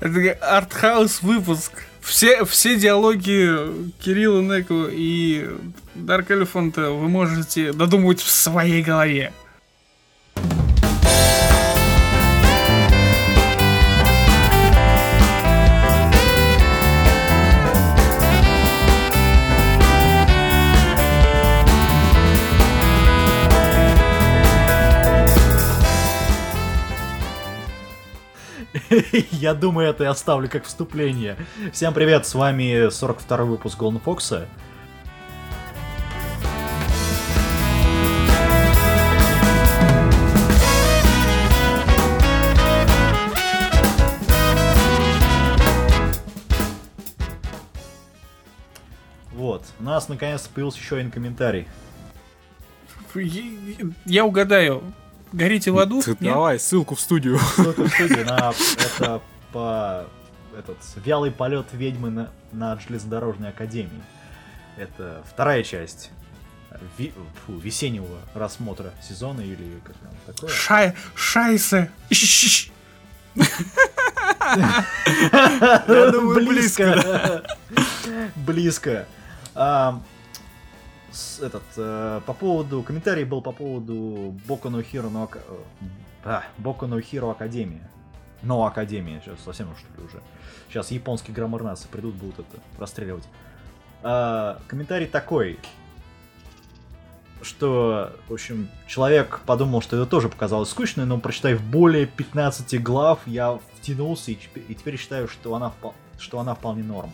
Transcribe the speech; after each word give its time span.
Это 0.00 0.32
артхаус 0.40 1.22
выпуск. 1.22 1.72
Все, 2.00 2.44
все 2.44 2.76
диалоги 2.76 3.90
Кирилла 4.02 4.42
Неку 4.42 4.86
и 4.90 5.48
Дарк 5.94 6.30
Элефанта 6.30 6.90
вы 6.90 7.08
можете 7.08 7.72
додумывать 7.72 8.20
в 8.20 8.30
своей 8.30 8.82
голове. 8.82 9.32
Я 29.30 29.54
думаю, 29.54 29.90
это 29.90 30.04
я 30.04 30.10
оставлю 30.10 30.48
как 30.48 30.64
вступление. 30.64 31.36
Всем 31.72 31.94
привет, 31.94 32.26
с 32.26 32.34
вами 32.34 32.90
42 32.90 33.44
выпуск 33.44 33.78
Голден 33.78 34.00
Фокса. 34.00 34.48
Вот, 49.32 49.64
у 49.80 49.82
нас 49.82 50.08
наконец-то 50.08 50.48
появился 50.50 50.78
еще 50.78 50.96
один 50.96 51.10
комментарий. 51.10 51.66
Я 54.04 54.24
угадаю, 54.24 54.82
Горите 55.34 55.70
в 55.72 55.78
аду? 55.78 56.00
Ты 56.00 56.16
давай, 56.20 56.60
ссылку 56.60 56.94
в 56.94 57.00
студию. 57.00 57.38
Ссылку 57.56 57.82
в 57.82 57.88
студию 57.88 58.24
на 58.24 58.52
это 58.78 59.20
по 59.52 60.06
этот 60.56 60.78
вялый 61.04 61.32
полет 61.32 61.66
ведьмы 61.72 62.10
на, 62.10 62.30
на 62.52 62.78
железнодорожной 62.78 63.48
академии. 63.48 64.00
Это 64.76 65.24
вторая 65.28 65.64
часть 65.64 66.12
ви, 66.98 67.12
фу, 67.44 67.58
весеннего 67.58 68.20
рассмотра 68.34 68.92
сезона 69.02 69.40
или 69.40 69.80
как 69.84 69.96
там 69.96 70.12
такое. 70.26 70.50
Шай, 70.50 70.94
шайсы. 71.16 71.90
Я 72.10 72.68
думаю, 76.12 76.46
близко. 76.46 77.42
Близко 78.36 79.06
этот, 81.40 81.62
э, 81.76 82.20
по 82.26 82.32
поводу, 82.32 82.82
комментарий 82.82 83.24
был 83.24 83.42
по 83.42 83.52
поводу 83.52 84.34
Боку 84.46 84.68
no 84.68 84.84
Hero, 84.84 85.10
no, 85.10 85.28
э, 86.24 86.40
Боку 86.58 86.86
no 86.86 87.00
Hero 87.00 87.30
Академия. 87.30 87.88
Но 88.42 88.64
Академия, 88.66 89.22
сейчас 89.24 89.40
совсем 89.40 89.72
уж 89.72 89.78
ли 89.78 90.04
уже. 90.04 90.20
Сейчас 90.68 90.90
японские 90.90 91.34
граммарнасы 91.34 91.88
придут, 91.88 92.14
будут 92.14 92.40
это 92.40 92.60
расстреливать. 92.78 93.24
А, 94.02 94.60
комментарий 94.68 95.06
такой, 95.06 95.58
что, 97.40 98.12
в 98.28 98.34
общем, 98.34 98.68
человек 98.86 99.40
подумал, 99.46 99.80
что 99.80 99.96
это 99.96 100.06
тоже 100.06 100.28
показалось 100.28 100.68
скучно, 100.68 101.06
но 101.06 101.18
прочитав 101.18 101.62
более 101.62 102.06
15 102.06 102.82
глав, 102.82 103.20
я 103.26 103.58
втянулся 103.76 104.32
и, 104.32 104.38
и 104.68 104.74
теперь 104.74 104.98
считаю, 104.98 105.26
что 105.26 105.54
она, 105.54 105.72
что 106.18 106.38
она 106.38 106.54
вполне 106.54 106.82
норм. 106.82 107.12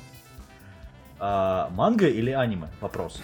А, 1.20 1.70
манга 1.74 2.08
или 2.08 2.30
аниме? 2.30 2.68
Вопрос. 2.80 3.20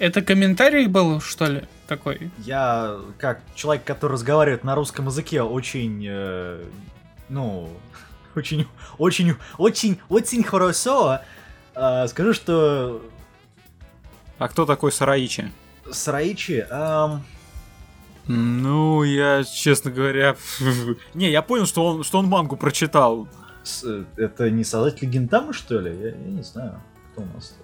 Это 0.00 0.22
комментарий 0.22 0.86
был, 0.86 1.20
что 1.20 1.44
ли, 1.44 1.64
такой? 1.86 2.30
Я, 2.38 2.96
как 3.18 3.42
человек, 3.54 3.84
который 3.84 4.12
разговаривает 4.12 4.64
на 4.64 4.74
русском 4.74 5.08
языке, 5.08 5.42
очень, 5.42 6.02
э, 6.08 6.64
ну, 7.28 7.68
очень, 8.34 8.66
очень, 8.96 9.34
очень, 9.58 10.00
очень 10.08 10.42
хорошо, 10.42 11.20
э, 11.74 12.08
скажу, 12.08 12.32
что... 12.32 13.02
А 14.38 14.48
кто 14.48 14.64
такой 14.64 14.90
Сараичи? 14.90 15.52
Сараичи? 15.90 16.66
Эм... 16.70 17.22
Ну, 18.26 19.02
я, 19.02 19.44
честно 19.44 19.90
говоря... 19.90 20.34
не, 21.12 21.30
я 21.30 21.42
понял, 21.42 21.66
что 21.66 21.84
он, 21.84 22.04
что 22.04 22.20
он 22.20 22.26
мангу 22.26 22.56
прочитал. 22.56 23.28
С, 23.64 23.84
это 24.16 24.50
не 24.50 24.64
создатель 24.64 25.10
Гентамы, 25.10 25.52
что 25.52 25.78
ли? 25.78 25.94
Я, 25.94 26.08
я 26.08 26.30
не 26.30 26.42
знаю, 26.42 26.80
кто 27.12 27.20
у 27.20 27.26
нас 27.34 27.54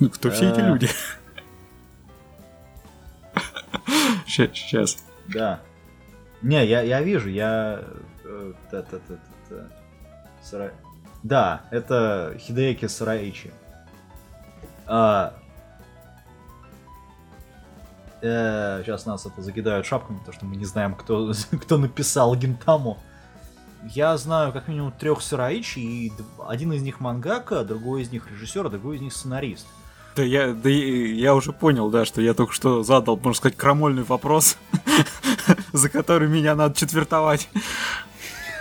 ну, 0.00 0.10
кто 0.10 0.30
все 0.30 0.50
эти 0.50 0.60
люди? 0.60 0.88
Сейчас. 4.26 4.98
Да. 5.28 5.60
Не, 6.42 6.66
я, 6.66 6.82
я 6.82 7.00
вижу, 7.00 7.28
я... 7.28 7.82
Э, 8.24 8.52
да, 11.22 11.62
это 11.70 12.36
Хидеки 12.38 12.86
Сараичи. 12.86 13.50
А... 14.86 15.34
Э, 18.20 18.82
сейчас 18.84 19.06
нас 19.06 19.24
это 19.24 19.40
закидают 19.40 19.86
шапками, 19.86 20.18
потому 20.18 20.34
что 20.34 20.44
мы 20.44 20.56
не 20.56 20.66
знаем, 20.66 20.94
кто, 20.94 21.32
кто 21.62 21.78
написал 21.78 22.34
Гентаму. 22.36 22.98
Я 23.84 24.16
знаю 24.16 24.52
как 24.52 24.68
минимум 24.68 24.92
трех 24.92 25.22
Сараичи, 25.22 25.78
и 25.78 26.12
один 26.46 26.72
из 26.72 26.82
них 26.82 27.00
мангака, 27.00 27.64
другой 27.64 28.02
из 28.02 28.12
них 28.12 28.30
режиссер, 28.30 28.66
а 28.66 28.70
другой 28.70 28.96
из 28.96 29.00
них 29.00 29.12
сценарист. 29.12 29.66
Да 30.16 30.22
я, 30.22 30.52
да 30.52 30.68
я 30.70 31.34
уже 31.34 31.52
понял, 31.52 31.90
да, 31.90 32.04
что 32.04 32.20
я 32.20 32.34
только 32.34 32.52
что 32.52 32.84
задал, 32.84 33.16
можно 33.16 33.34
сказать, 33.34 33.56
крамольный 33.56 34.04
вопрос, 34.04 34.56
за 35.72 35.88
который 35.88 36.28
меня 36.28 36.54
надо 36.54 36.76
четвертовать. 36.76 37.48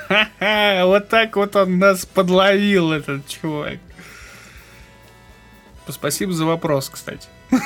Вот 0.09 1.09
так 1.09 1.36
вот 1.36 1.56
он 1.56 1.78
нас 1.78 2.06
подловил, 2.06 2.91
этот 2.91 3.28
чувак. 3.28 3.78
Спасибо 5.88 6.34
за 6.34 6.46
вопрос, 6.46 6.90
кстати. 6.90 7.28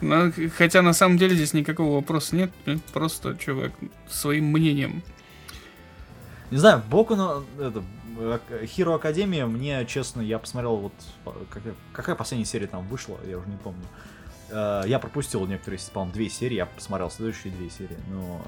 Но, 0.00 0.30
хотя 0.56 0.82
на 0.82 0.92
самом 0.92 1.18
деле 1.18 1.34
здесь 1.34 1.54
никакого 1.54 1.96
вопроса 1.96 2.36
нет, 2.36 2.50
просто 2.92 3.36
чувак 3.36 3.72
своим 4.08 4.46
мнением. 4.46 5.02
Не 6.50 6.58
знаю, 6.58 6.82
Боку 6.88 7.16
на 7.16 7.42
это, 7.58 7.82
Hero 8.18 8.94
Академия, 8.94 9.46
мне, 9.46 9.84
честно, 9.86 10.20
я 10.20 10.38
посмотрел 10.38 10.76
вот... 10.76 10.92
Какая, 11.50 11.74
какая 11.92 12.16
последняя 12.16 12.46
серия 12.46 12.66
там 12.66 12.86
вышла, 12.88 13.16
я 13.26 13.38
уже 13.38 13.48
не 13.48 13.56
помню. 13.56 13.84
Э, 14.50 14.82
я 14.86 14.98
пропустил 14.98 15.46
некоторые, 15.46 15.80
по-моему, 15.92 16.12
две 16.12 16.28
серии, 16.28 16.56
я 16.56 16.66
посмотрел 16.66 17.10
следующие 17.10 17.52
две 17.52 17.70
серии, 17.70 17.98
но... 18.08 18.42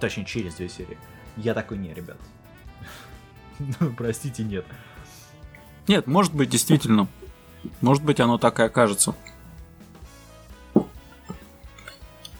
Точнее, 0.00 0.26
через 0.26 0.54
две 0.56 0.68
серии. 0.68 0.98
Я 1.36 1.54
такой, 1.54 1.78
не, 1.78 1.92
ребят. 1.92 2.18
Ну, 3.80 3.90
простите, 3.96 4.42
нет. 4.42 4.66
Нет, 5.88 6.06
может 6.06 6.34
быть, 6.34 6.50
действительно. 6.50 7.08
Может 7.80 8.04
быть, 8.04 8.20
оно 8.20 8.36
так 8.36 8.60
и 8.60 8.64
окажется. 8.64 9.14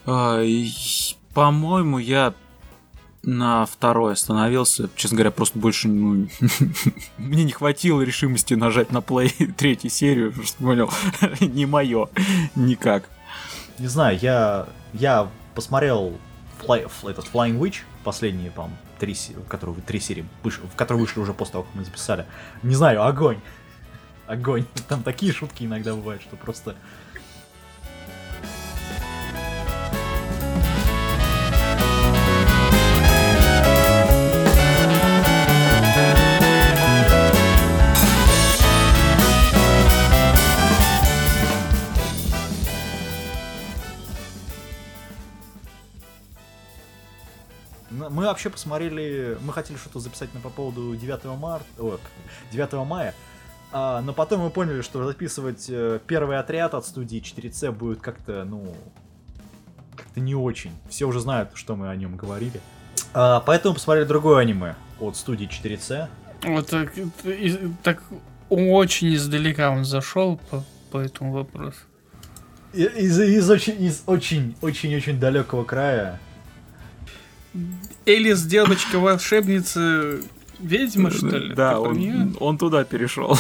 А, 0.05 0.43
по-моему, 1.33 1.99
я 1.99 2.35
на 3.27 3.67
второй 3.67 4.13
остановился. 4.13 4.89
Честно 4.95 5.17
говоря, 5.17 5.31
просто 5.33 5.59
больше 5.59 5.89
ну, 5.89 6.29
мне 7.19 7.45
не 7.45 7.53
хватило 7.53 8.01
решимости 8.01 8.55
нажать 8.55 8.93
на 8.93 9.03
плей 9.03 9.29
третью 9.57 9.91
серию, 9.91 10.33
что 10.45 10.57
понял, 10.59 10.91
не 11.41 11.67
мое, 11.67 12.09
никак. 12.55 13.11
Не 13.79 13.89
знаю, 13.89 14.19
я, 14.23 14.69
я 14.95 15.29
посмотрел 15.55 16.17
Fly, 16.63 16.89
этот 17.11 17.27
Flying 17.27 17.59
Witch, 17.59 17.81
последние, 18.05 18.51
по-моему, 18.51 18.77
три, 18.99 19.15
которые, 19.49 19.77
три 19.83 20.01
серии, 20.01 20.25
в 20.43 20.77
которые 20.77 21.03
вышли 21.03 21.21
уже 21.21 21.35
после 21.35 21.53
того, 21.53 21.65
как 21.65 21.75
мы 21.75 21.85
записали. 21.85 22.25
Не 22.63 22.75
знаю, 22.75 23.05
огонь. 23.05 23.41
Огонь. 24.27 24.65
Там 24.89 25.03
такие 25.03 25.33
шутки 25.33 25.65
иногда 25.65 25.95
бывают, 25.95 26.23
что 26.23 26.37
просто 26.37 26.77
мы 48.11 48.25
вообще 48.25 48.51
посмотрели, 48.51 49.39
мы 49.43 49.53
хотели 49.53 49.77
что-то 49.77 50.01
записать 50.01 50.33
на 50.35 50.41
по 50.41 50.51
поводу 50.51 50.95
9 50.95 51.25
марта, 51.39 51.67
о, 51.79 51.99
9 52.53 52.73
мая, 52.87 53.15
а, 53.73 54.01
но 54.03 54.13
потом 54.13 54.41
мы 54.41 54.51
поняли, 54.51 54.83
что 54.83 55.05
записывать 55.05 55.67
э, 55.69 56.01
первый 56.07 56.39
отряд 56.39 56.75
от 56.75 56.87
студии 56.87 57.21
4C 57.21 57.73
будет 57.73 58.01
как-то, 58.01 58.45
ну, 58.45 58.75
как-то 59.97 60.21
не 60.21 60.35
очень. 60.35 60.73
Все 60.89 61.07
уже 61.07 61.21
знают, 61.21 61.51
что 61.55 61.77
мы 61.77 61.91
о 61.91 61.97
нем 61.97 62.17
говорили. 62.17 62.61
А, 63.13 63.41
поэтому 63.41 63.75
посмотрели 63.75 64.07
другое 64.07 64.41
аниме 64.41 64.77
от 65.01 65.17
студии 65.17 65.49
4C. 65.49 66.09
Вот 66.45 66.69
так, 66.69 66.93
так 67.83 68.03
очень 68.49 69.15
издалека 69.15 69.71
он 69.71 69.85
зашел 69.85 70.41
по, 70.51 70.65
по 70.91 70.99
этому 70.99 71.33
вопросу. 71.33 71.79
Из, 72.73 73.19
из 73.19 73.51
очень, 73.51 73.83
из 73.83 74.03
очень, 74.07 74.57
очень, 74.61 74.95
очень 74.95 75.19
далекого 75.19 75.65
края. 75.65 76.21
Элис, 78.07 78.43
девочка 78.45 79.01
волшебница, 79.01 80.21
ведьма, 80.61 81.11
что 81.11 81.27
ли? 81.27 81.53
Да, 81.55 81.81
он, 81.81 82.37
он 82.39 82.57
туда 82.57 82.85
перешел. 82.85 83.37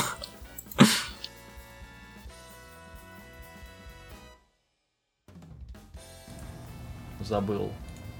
Забыл 7.20 7.70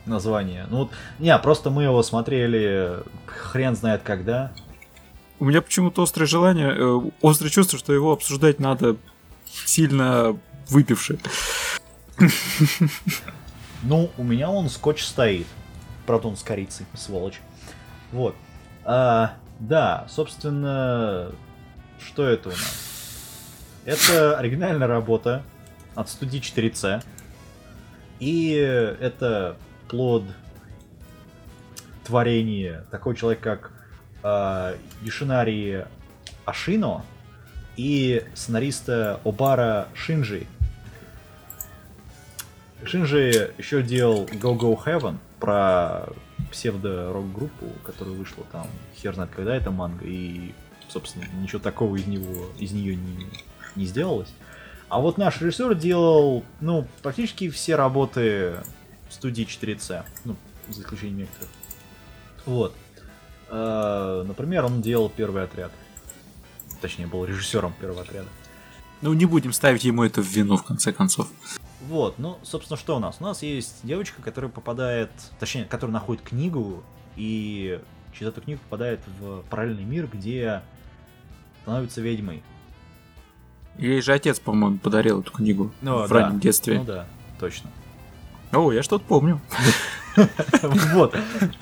название. 0.05 0.67
Ну 0.71 0.79
вот, 0.79 0.93
не, 1.19 1.37
просто 1.39 1.71
мы 1.71 1.83
его 1.83 2.01
смотрели 2.05 3.03
хрен 3.27 3.75
знает 3.75 4.03
когда. 4.05 4.53
У 5.41 5.45
меня 5.45 5.61
почему-то 5.63 6.05
острое 6.05 6.29
желание, 6.29 6.73
э, 6.77 7.01
острое 7.23 7.51
чувство, 7.51 7.77
что 7.77 7.93
его 7.93 8.13
обсуждать 8.13 8.61
надо 8.61 8.97
сильно 9.47 10.39
выпивши. 10.69 11.19
Ну, 13.83 14.11
у 14.17 14.25
меня 14.25 14.49
он 14.49 14.71
скотч 14.71 15.03
стоит. 15.05 15.47
Правда, 16.07 16.35
с 16.37 16.43
корицей, 16.43 16.87
сволочь. 16.95 17.41
Вот. 18.13 18.37
А, 18.85 19.35
да, 19.59 20.07
собственно, 20.09 21.33
что 21.99 22.27
это 22.29 22.51
у 22.51 22.53
нас? 22.53 22.87
Это 23.85 24.39
оригинальная 24.39 24.87
работа 24.87 25.43
от 25.95 26.09
студии 26.09 26.41
4C. 26.41 27.03
И 28.21 28.53
это 28.53 29.57
плод 29.89 30.25
творения 32.05 32.85
такого 32.91 33.15
человека, 33.15 33.43
как 33.43 33.73
а, 34.23 34.77
Юшинари 35.03 35.87
Ашино 36.45 37.05
и 37.77 38.25
сценариста 38.35 39.21
Обара 39.25 39.89
Шинджи. 39.95 40.47
Шинджи 42.85 43.53
еще 43.59 43.83
делал 43.83 44.25
Go 44.27 44.57
Go 44.57 44.79
Heaven 44.85 45.19
про 45.41 46.09
псевдо-рок-группу, 46.51 47.67
которая 47.85 48.15
вышла 48.15 48.45
там 48.53 48.67
хер 48.97 49.15
знает 49.15 49.31
когда 49.35 49.55
это 49.55 49.71
манга, 49.71 50.05
и, 50.07 50.53
собственно, 50.89 51.25
ничего 51.41 51.61
такого 51.61 51.97
из 51.97 52.07
него, 52.07 52.47
из 52.59 52.73
нее 52.73 52.97
не, 52.97 53.27
не 53.75 53.85
сделалось. 53.87 54.33
А 54.89 55.01
вот 55.01 55.19
наш 55.19 55.41
режиссер 55.41 55.75
делал, 55.75 56.45
ну, 56.61 56.87
практически 57.03 57.51
все 57.51 57.77
работы 57.77 58.57
студии 59.11 59.45
4C, 59.45 60.05
ну, 60.25 60.37
за 60.69 60.83
исключением 60.83 61.19
некоторых. 61.19 61.51
Вот. 62.45 62.75
Э, 63.49 64.25
Например, 64.27 64.65
он 64.65 64.83
делал 64.83 65.09
первый 65.09 65.43
отряд. 65.43 65.73
Точнее, 66.81 67.07
был 67.07 67.25
режиссером 67.25 67.75
первого 67.81 68.03
отряда. 68.03 68.29
Ну, 69.03 69.13
не 69.13 69.27
будем 69.27 69.53
ставить 69.53 69.85
ему 69.85 70.05
это 70.05 70.23
в 70.23 70.27
вину, 70.27 70.57
в 70.57 70.65
конце 70.65 70.93
концов. 70.93 71.29
Вот, 71.89 72.19
ну, 72.19 72.39
собственно, 72.43 72.77
что 72.77 72.97
у 72.97 72.99
нас? 72.99 73.17
У 73.21 73.25
нас 73.25 73.43
есть 73.43 73.81
девочка, 73.85 74.21
которая 74.23 74.51
попадает, 74.51 75.11
точнее, 75.39 75.65
которая 75.65 75.93
находит 75.95 76.23
книгу, 76.23 76.83
и 77.17 77.81
через 78.13 78.31
эту 78.33 78.41
книгу 78.41 78.61
попадает 78.65 79.01
в 79.21 79.43
параллельный 79.51 79.85
мир, 79.85 80.09
где 80.13 80.63
становится 81.63 82.01
ведьмой. 82.01 82.43
Ей 83.79 84.01
же 84.01 84.13
отец, 84.13 84.39
по-моему, 84.41 84.79
подарил 84.79 85.21
эту 85.21 85.31
книгу 85.33 85.73
Ну, 85.83 86.05
в 86.05 86.09
да. 86.09 86.15
раннем 86.15 86.41
детстве. 86.41 86.79
Ну 86.79 86.85
да, 86.85 87.07
точно. 87.39 87.71
О, 88.53 88.73
я 88.73 88.83
что-то 88.83 89.05
помню. 89.05 89.41
Вот. 90.95 91.15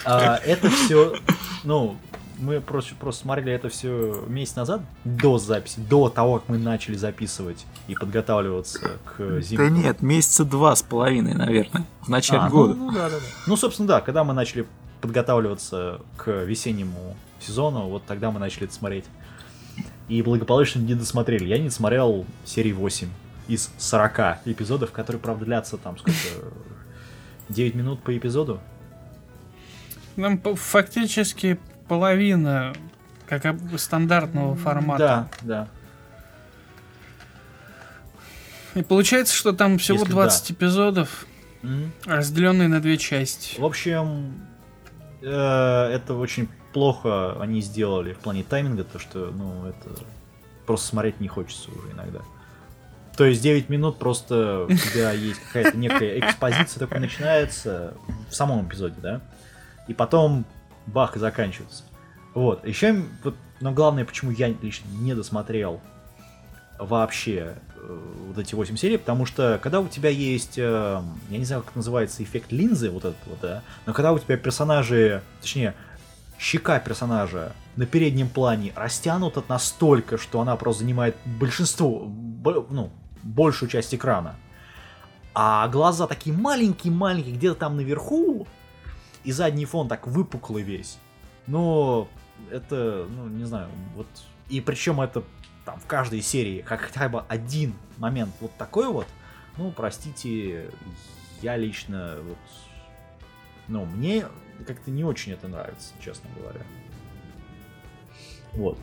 А, 0.04 0.36
Это 0.36 0.70
все, 0.70 1.16
ну, 1.64 1.96
мы 2.38 2.60
просто, 2.60 2.94
просто 2.94 3.22
смотрели 3.22 3.52
это 3.52 3.68
все 3.68 4.24
месяц 4.28 4.56
назад, 4.56 4.82
до 5.04 5.38
записи, 5.38 5.80
до 5.80 6.08
того, 6.08 6.38
как 6.38 6.48
мы 6.48 6.58
начали 6.58 6.96
записывать 6.96 7.66
и 7.88 7.94
подготавливаться 7.94 8.98
к 9.04 9.40
зиме. 9.40 9.64
Да 9.64 9.70
нет, 9.70 10.02
месяца 10.02 10.44
два 10.44 10.74
с 10.74 10.82
половиной, 10.82 11.34
наверное, 11.34 11.84
в 12.02 12.08
начале 12.08 12.40
А, 12.40 12.48
ну, 12.48 12.50
года. 12.50 12.74
Ну, 12.74 12.92
да, 12.92 13.10
да, 13.10 13.16
да. 13.18 13.24
Ну, 13.46 13.56
собственно, 13.56 13.88
да, 13.88 14.00
когда 14.00 14.24
мы 14.24 14.34
начали 14.34 14.66
подготавливаться 15.00 16.00
к 16.16 16.30
весеннему 16.30 17.16
сезону, 17.40 17.88
вот 17.88 18.04
тогда 18.06 18.30
мы 18.30 18.40
начали 18.40 18.64
это 18.64 18.74
смотреть. 18.74 19.04
И 20.08 20.22
благополучно 20.22 20.80
не 20.80 20.94
досмотрели. 20.94 21.46
Я 21.46 21.58
не 21.58 21.68
досмотрел 21.68 22.26
серии 22.44 22.72
8 22.72 23.08
из 23.48 23.70
40 23.78 24.46
эпизодов, 24.46 24.92
которые, 24.92 25.20
правда, 25.20 25.44
длятся 25.44 25.76
там 25.76 25.98
сколько... 25.98 26.18
9 27.48 27.74
минут 27.74 28.02
по 28.02 28.16
эпизоду. 28.16 28.60
Нам 30.16 30.40
фактически 30.40 31.58
половина 31.88 32.72
как 33.26 33.56
стандартного 33.78 34.54
формата. 34.54 35.28
Да, 35.42 35.46
да. 35.46 35.68
И 38.74 38.82
получается, 38.82 39.34
что 39.34 39.52
там 39.52 39.78
всего 39.78 39.98
Если 39.98 40.10
20 40.10 40.50
эпизодов, 40.52 41.26
Мгм. 41.62 41.92
разделенные 42.04 42.68
на 42.68 42.80
две 42.80 42.98
части. 42.98 43.58
В 43.58 43.64
общем, 43.64 44.34
э, 45.22 45.26
это 45.30 46.14
очень 46.14 46.48
плохо 46.72 47.40
они 47.40 47.62
сделали 47.62 48.12
в 48.12 48.18
плане 48.18 48.42
тайминга, 48.42 48.84
то 48.84 48.98
что, 48.98 49.30
ну, 49.30 49.66
это 49.66 50.02
просто 50.66 50.88
смотреть 50.88 51.20
не 51.20 51.28
хочется 51.28 51.70
уже 51.70 51.92
иногда. 51.92 52.20
То 53.16 53.24
есть 53.24 53.40
9 53.42 53.68
минут 53.68 53.98
просто 53.98 54.66
у 54.68 54.74
тебя 54.74 55.12
есть 55.12 55.40
какая-то 55.46 55.76
некая 55.78 56.18
экспозиция, 56.18 56.80
такая 56.80 56.98
начинается 57.00 57.94
в 58.28 58.34
самом 58.34 58.66
эпизоде, 58.66 58.96
да? 59.00 59.20
И 59.86 59.94
потом 59.94 60.44
бах, 60.86 61.16
и 61.16 61.18
заканчивается. 61.18 61.84
Вот. 62.34 62.66
Еще, 62.66 63.04
вот, 63.22 63.36
но 63.60 63.72
главное, 63.72 64.04
почему 64.04 64.30
я 64.30 64.48
лично 64.48 64.88
не 64.98 65.14
досмотрел 65.14 65.80
вообще 66.78 67.54
э, 67.76 68.00
вот 68.28 68.38
эти 68.38 68.54
8 68.54 68.76
серий, 68.76 68.96
потому 68.98 69.26
что 69.26 69.60
когда 69.62 69.80
у 69.80 69.88
тебя 69.88 70.08
есть, 70.10 70.58
э, 70.58 71.00
я 71.30 71.38
не 71.38 71.44
знаю, 71.44 71.62
как 71.62 71.76
называется, 71.76 72.22
эффект 72.22 72.50
линзы, 72.50 72.90
вот 72.90 73.04
этот 73.04 73.18
вот, 73.26 73.38
да, 73.40 73.62
но 73.86 73.92
когда 73.92 74.12
у 74.12 74.18
тебя 74.18 74.36
персонажи, 74.36 75.22
точнее, 75.40 75.74
щека 76.38 76.80
персонажа 76.80 77.52
на 77.76 77.86
переднем 77.86 78.28
плане 78.28 78.72
растянута 78.74 79.42
настолько, 79.48 80.18
что 80.18 80.40
она 80.40 80.56
просто 80.56 80.82
занимает 80.82 81.16
большинство, 81.24 82.06
б- 82.06 82.64
ну, 82.70 82.90
большую 83.22 83.68
часть 83.68 83.94
экрана, 83.94 84.34
а 85.32 85.66
глаза 85.68 86.06
такие 86.06 86.36
маленькие-маленькие, 86.36 87.34
где-то 87.36 87.54
там 87.54 87.76
наверху, 87.76 88.46
и 89.24 89.32
задний 89.32 89.64
фон 89.64 89.88
так 89.88 90.06
выпуклый 90.06 90.62
весь. 90.62 90.98
Но 91.46 92.08
это, 92.50 93.06
ну, 93.10 93.28
не 93.28 93.44
знаю, 93.44 93.68
вот... 93.94 94.06
И 94.48 94.60
причем 94.60 95.00
это 95.00 95.24
там 95.64 95.80
в 95.80 95.86
каждой 95.86 96.20
серии 96.20 96.60
как 96.60 96.80
хотя 96.82 97.08
бы 97.08 97.24
один 97.28 97.74
момент 97.96 98.30
вот 98.40 98.54
такой 98.56 98.88
вот, 98.88 99.06
ну, 99.56 99.72
простите, 99.72 100.70
я 101.42 101.56
лично 101.56 102.18
вот... 102.22 102.38
Ну, 103.68 103.86
мне 103.86 104.26
как-то 104.66 104.90
не 104.90 105.04
очень 105.04 105.32
это 105.32 105.48
нравится, 105.48 105.94
честно 106.00 106.28
говоря. 106.38 106.60
Вот. 108.52 108.78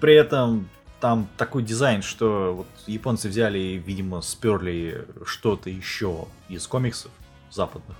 При 0.00 0.14
этом 0.14 0.68
там 1.02 1.28
такой 1.36 1.64
дизайн, 1.64 2.00
что 2.00 2.54
вот 2.54 2.68
японцы 2.86 3.28
взяли 3.28 3.58
и, 3.58 3.76
видимо, 3.76 4.20
сперли 4.20 5.04
что-то 5.26 5.68
еще 5.68 6.28
из 6.48 6.64
комиксов 6.68 7.10
западных. 7.50 7.96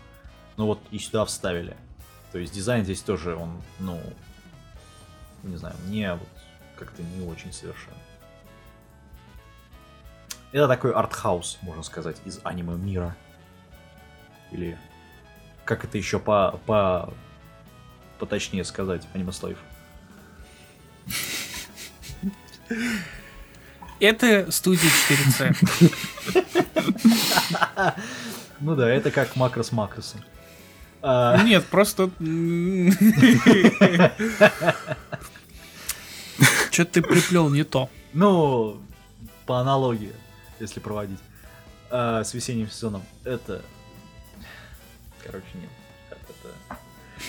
Ну 0.57 0.67
вот 0.67 0.79
и 0.93 1.01
сюда 1.01 1.25
вставили. 1.25 1.77
То 2.31 2.39
есть 2.39 2.55
дизайн 2.55 2.85
здесь 2.85 3.01
тоже, 3.01 3.35
он, 3.35 3.61
ну, 3.81 4.01
не 5.43 5.57
знаю, 5.57 5.75
мне 5.89 6.15
вот 6.15 6.29
как-то 6.79 7.03
не 7.03 7.27
очень 7.27 7.53
совершенно. 7.53 7.97
Это 10.53 10.69
такой 10.69 10.93
артхаус, 10.93 11.59
можно 11.63 11.83
сказать, 11.83 12.19
из 12.25 12.39
аниме 12.45 12.77
мира. 12.77 13.17
Или 14.53 14.79
как 15.65 15.85
это 15.85 15.99
еще 15.99 16.21
по, 16.21 16.61
по 16.67 17.13
поточнее 18.21 18.63
сказать, 18.63 19.09
аниме 19.13 19.33
слайв. 19.33 19.59
Это 24.01 24.51
студия 24.51 24.91
4C. 25.09 25.57
Ну 28.65 28.77
да, 28.77 28.89
это 28.89 29.11
как 29.11 29.35
макрос 29.35 29.73
макроса. 29.73 30.19
Нет, 31.03 31.67
просто... 31.67 32.11
Что 36.71 36.85
ты 36.85 37.03
приплел 37.03 37.49
не 37.51 37.65
то. 37.65 37.91
ну, 38.13 38.81
по 39.47 39.59
аналогии, 39.59 40.13
если 40.61 40.79
проводить, 40.79 41.19
а, 41.91 42.23
с 42.23 42.35
весенним 42.35 42.71
сезоном, 42.71 43.03
это... 43.25 43.63
Короче, 45.25 45.47
нет. 45.55 45.71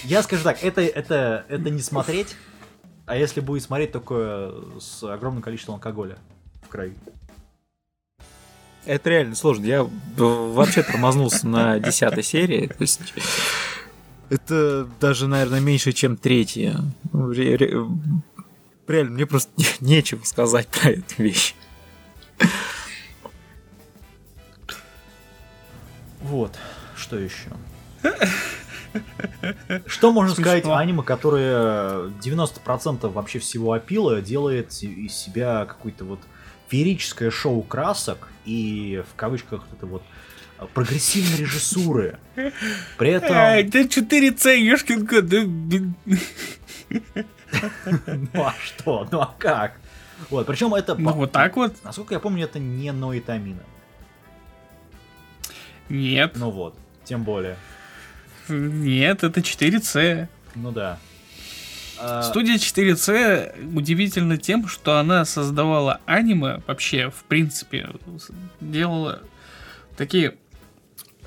Я 0.03 0.23
скажу 0.23 0.43
так, 0.43 0.63
это, 0.63 0.81
это, 0.81 1.45
это 1.49 1.69
не 1.69 1.81
смотреть, 1.81 2.35
а 3.05 3.15
если 3.15 3.41
будет 3.41 3.63
смотреть 3.63 3.91
такое 3.91 4.53
с 4.79 5.03
огромным 5.03 5.41
количеством 5.43 5.75
алкоголя 5.75 6.17
в 6.63 6.67
крови. 6.69 6.95
Это 8.85 9.09
реально 9.09 9.35
сложно. 9.35 9.65
Я 9.65 9.87
вообще 10.17 10.83
тормознулся 10.83 11.47
на 11.47 11.79
десятой 11.79 12.23
серии. 12.23 12.67
То 12.67 12.75
есть 12.81 12.99
это 14.29 14.87
даже, 14.99 15.27
наверное, 15.27 15.59
меньше, 15.61 15.91
чем 15.93 16.17
третья. 16.17 16.79
Ну, 17.11 17.31
ре- 17.31 17.55
ре- 17.55 17.73
Реально, 18.85 19.11
мне 19.11 19.25
просто 19.25 19.49
не- 19.55 19.65
нечего 19.95 20.21
сказать 20.25 20.67
про 20.67 20.89
эту 20.91 21.23
вещь. 21.23 21.55
Вот, 26.21 26.57
что 26.95 27.17
еще? 27.17 27.49
Что 29.85 30.11
можно 30.11 30.33
сказать 30.33 30.63
Смешно. 30.63 30.75
о 30.75 30.79
аниме, 30.79 31.03
которое 31.03 32.09
90% 32.21 33.09
вообще 33.09 33.39
всего 33.39 33.73
опила 33.73 34.21
делает 34.21 34.71
из 34.81 35.13
себя 35.13 35.65
какое-то 35.65 36.05
вот 36.05 36.19
феерическое 36.69 37.31
шоу 37.31 37.61
красок 37.61 38.29
и 38.45 39.03
в 39.11 39.15
кавычках 39.15 39.65
это 39.71 39.85
вот 39.85 40.03
а, 40.57 40.65
прогрессивной 40.65 41.37
режиссуры. 41.37 42.17
При 42.97 43.09
этом... 43.09 43.35
Ай, 43.35 43.63
да 43.63 43.81
4C, 43.81 44.57
ёшкин 44.57 45.07
кот. 45.07 45.25
Ну 48.33 48.43
а 48.43 48.53
что? 48.63 49.07
Ну 49.11 49.19
а 49.21 49.35
как? 49.37 49.79
Вот, 50.29 50.47
причем 50.47 50.73
это... 50.73 50.95
Ну 50.95 51.11
вот 51.11 51.31
так 51.31 51.55
вот. 51.55 51.75
Насколько 51.83 52.15
я 52.15 52.19
помню, 52.19 52.45
это 52.45 52.59
не 52.59 52.91
Ноитамина. 52.91 53.63
Нет, 55.89 56.33
Ну 56.35 56.49
вот, 56.49 56.75
тем 57.03 57.23
более. 57.23 57.57
Нет, 58.49 59.23
это 59.23 59.39
4C. 59.39 60.27
Ну 60.55 60.71
да. 60.71 60.99
А, 61.99 62.23
Студия 62.23 62.55
4C 62.55 63.75
удивительна 63.75 64.37
тем, 64.37 64.67
что 64.67 64.97
она 64.97 65.25
создавала 65.25 66.01
аниме 66.05 66.61
вообще, 66.67 67.09
в 67.09 67.23
принципе, 67.23 67.89
делала 68.59 69.21
такие 69.95 70.35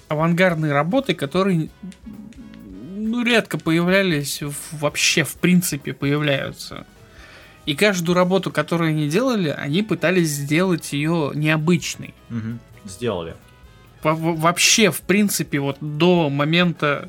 авангардные 0.09 0.73
работы, 0.73 1.15
которые 1.15 1.69
ну, 2.95 3.25
редко 3.25 3.59
появлялись, 3.59 4.43
вообще, 4.73 5.25
в 5.25 5.35
принципе, 5.35 5.93
появляются. 5.93 6.87
И 7.65 7.75
каждую 7.75 8.15
работу, 8.15 8.53
которую 8.53 8.91
они 8.91 9.09
делали, 9.09 9.49
они 9.49 9.83
пытались 9.83 10.29
сделать 10.29 10.93
ее 10.93 11.33
необычной. 11.35 12.15
мгм, 12.29 12.61
Сделали. 12.85 13.35
Во- 14.07 14.15
во- 14.15 14.35
Вообще, 14.35 14.91
в 14.93 15.01
принципе, 15.01 15.59
вот 15.59 15.79
до 15.81 16.31
момента, 16.31 17.09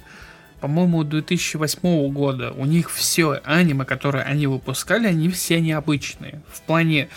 по-моему, 0.61 1.03
2008 1.03 2.09
года 2.11 2.51
у 2.57 2.65
них 2.65 2.89
все 2.91 3.39
аниме, 3.43 3.85
которые 3.85 4.23
они 4.23 4.47
выпускали, 4.47 5.05
они 5.07 5.29
все 5.29 5.59
необычные. 5.61 6.41
В 6.51 6.61
плане 6.61 7.07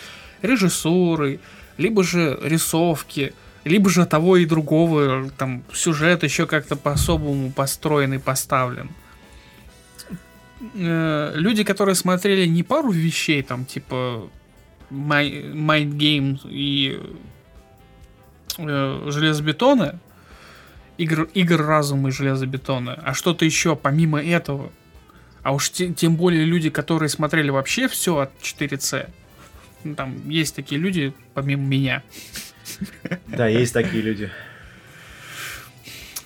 режиссуры, 0.42 1.40
либо 1.78 2.04
же 2.04 2.38
рисовки, 2.42 3.32
либо 3.64 3.88
же 3.88 4.04
того 4.04 4.36
и 4.36 4.44
другого, 4.44 5.30
там 5.38 5.62
сюжет 5.72 6.22
еще 6.24 6.46
как-то 6.46 6.76
по-особому 6.76 7.50
построен 7.50 8.12
и 8.14 8.18
поставлен. 8.18 8.90
Э, 10.74 11.32
Люди, 11.36 11.64
которые 11.64 11.94
смотрели 11.94 12.46
не 12.46 12.62
пару 12.62 12.90
вещей, 12.90 13.42
там, 13.42 13.64
типа 13.64 14.28
Mind 14.90 15.92
Games 15.96 16.40
и 16.50 17.00
э, 18.68 19.10
железобетона, 19.10 19.98
игр, 20.98 21.24
игр 21.34 21.60
разума 21.64 22.08
и 22.08 22.12
железобетона, 22.12 22.94
а 23.04 23.14
что-то 23.14 23.44
еще 23.44 23.76
помимо 23.76 24.22
этого. 24.22 24.70
А 25.42 25.52
уж 25.54 25.70
те- 25.70 25.92
тем 25.92 26.16
более 26.16 26.44
люди, 26.44 26.68
которые 26.70 27.08
смотрели 27.08 27.50
вообще 27.50 27.88
все 27.88 28.18
от 28.18 28.30
4C. 28.42 29.08
Ну, 29.84 29.94
Там 29.94 30.28
есть 30.28 30.54
такие 30.54 30.78
люди, 30.80 31.14
помимо 31.34 31.62
меня, 31.66 32.02
Да, 33.26 33.46
есть 33.46 33.72
такие 33.72 34.02
люди. 34.02 34.30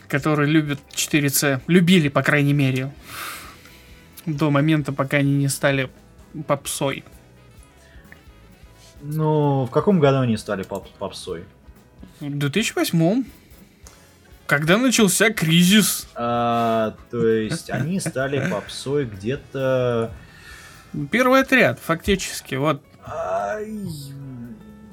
которые 0.08 0.48
любят 0.50 0.80
4C. 0.94 1.60
Любили, 1.68 2.08
по 2.08 2.22
крайней 2.22 2.52
мере. 2.52 2.92
До 4.26 4.50
момента, 4.50 4.92
пока 4.92 5.18
они 5.18 5.32
не 5.32 5.48
стали 5.48 5.90
попсой. 6.46 7.04
Ну, 9.02 9.64
в 9.66 9.70
каком 9.70 10.00
году 10.00 10.18
они 10.20 10.36
стали 10.36 10.62
поп- 10.62 10.90
попсой? 10.98 11.44
В 12.20 12.38
2008 12.38 13.24
когда 14.46 14.76
начался 14.76 15.30
кризис. 15.30 16.06
А, 16.14 16.94
то 17.10 17.26
есть 17.26 17.70
они 17.70 17.98
стали 17.98 18.50
попсой 18.50 19.06
где-то... 19.06 20.12
Первый 21.10 21.40
отряд, 21.40 21.80
фактически. 21.80 22.54
Вот 22.54 22.82
Ай, 23.06 23.68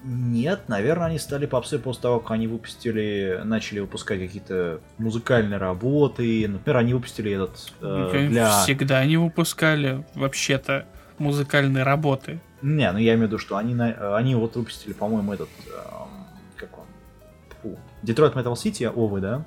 Нет, 0.03 0.61
наверное, 0.67 1.07
они 1.07 1.19
стали 1.19 1.45
попсой 1.45 1.79
после 1.79 2.01
того, 2.03 2.19
как 2.19 2.31
они 2.31 2.47
выпустили, 2.47 3.41
начали 3.43 3.79
выпускать 3.79 4.19
какие-то 4.19 4.81
музыкальные 4.97 5.57
работы. 5.57 6.47
Например, 6.47 6.77
они 6.77 6.93
выпустили 6.93 7.31
этот 7.31 7.73
э, 7.81 8.27
для... 8.29 8.63
Всегда 8.63 8.99
они 8.99 9.17
выпускали 9.17 10.05
вообще-то 10.15 10.85
музыкальные 11.19 11.83
работы. 11.83 12.39
Не, 12.61 12.91
ну 12.91 12.97
я 12.97 13.13
имею 13.13 13.27
в 13.27 13.31
виду, 13.31 13.37
что 13.37 13.57
они, 13.57 13.75
э, 13.75 14.15
они 14.15 14.35
вот 14.35 14.55
выпустили, 14.55 14.93
по-моему, 14.93 15.33
этот... 15.33 15.49
он? 15.69 16.10
Detroit 18.03 18.33
Metal 18.33 18.53
City, 18.53 18.87
овы, 18.87 19.19
да? 19.21 19.43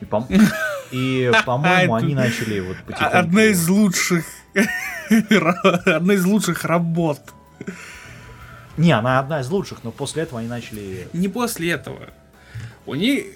И, 0.00 0.04
по- 0.04 0.26
и, 0.90 1.30
по-моему, 1.44 1.94
они 1.94 2.14
начали 2.14 2.60
вот 2.60 2.76
А- 2.78 2.82
потихоньку... 2.86 3.16
Одна 3.18 3.44
из 3.44 3.68
лучших 3.68 4.24
одна 5.86 6.14
из 6.14 6.24
лучших 6.24 6.64
работ. 6.64 7.20
Не, 8.76 8.92
она 8.92 9.18
одна 9.18 9.40
из 9.40 9.48
лучших, 9.50 9.84
но 9.84 9.90
после 9.90 10.22
этого 10.22 10.40
они 10.40 10.48
начали... 10.48 11.08
Не 11.12 11.28
после 11.28 11.70
этого. 11.70 12.10
У 12.86 12.94
них 12.94 13.26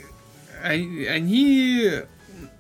они, 0.63 1.05
они 1.05 1.91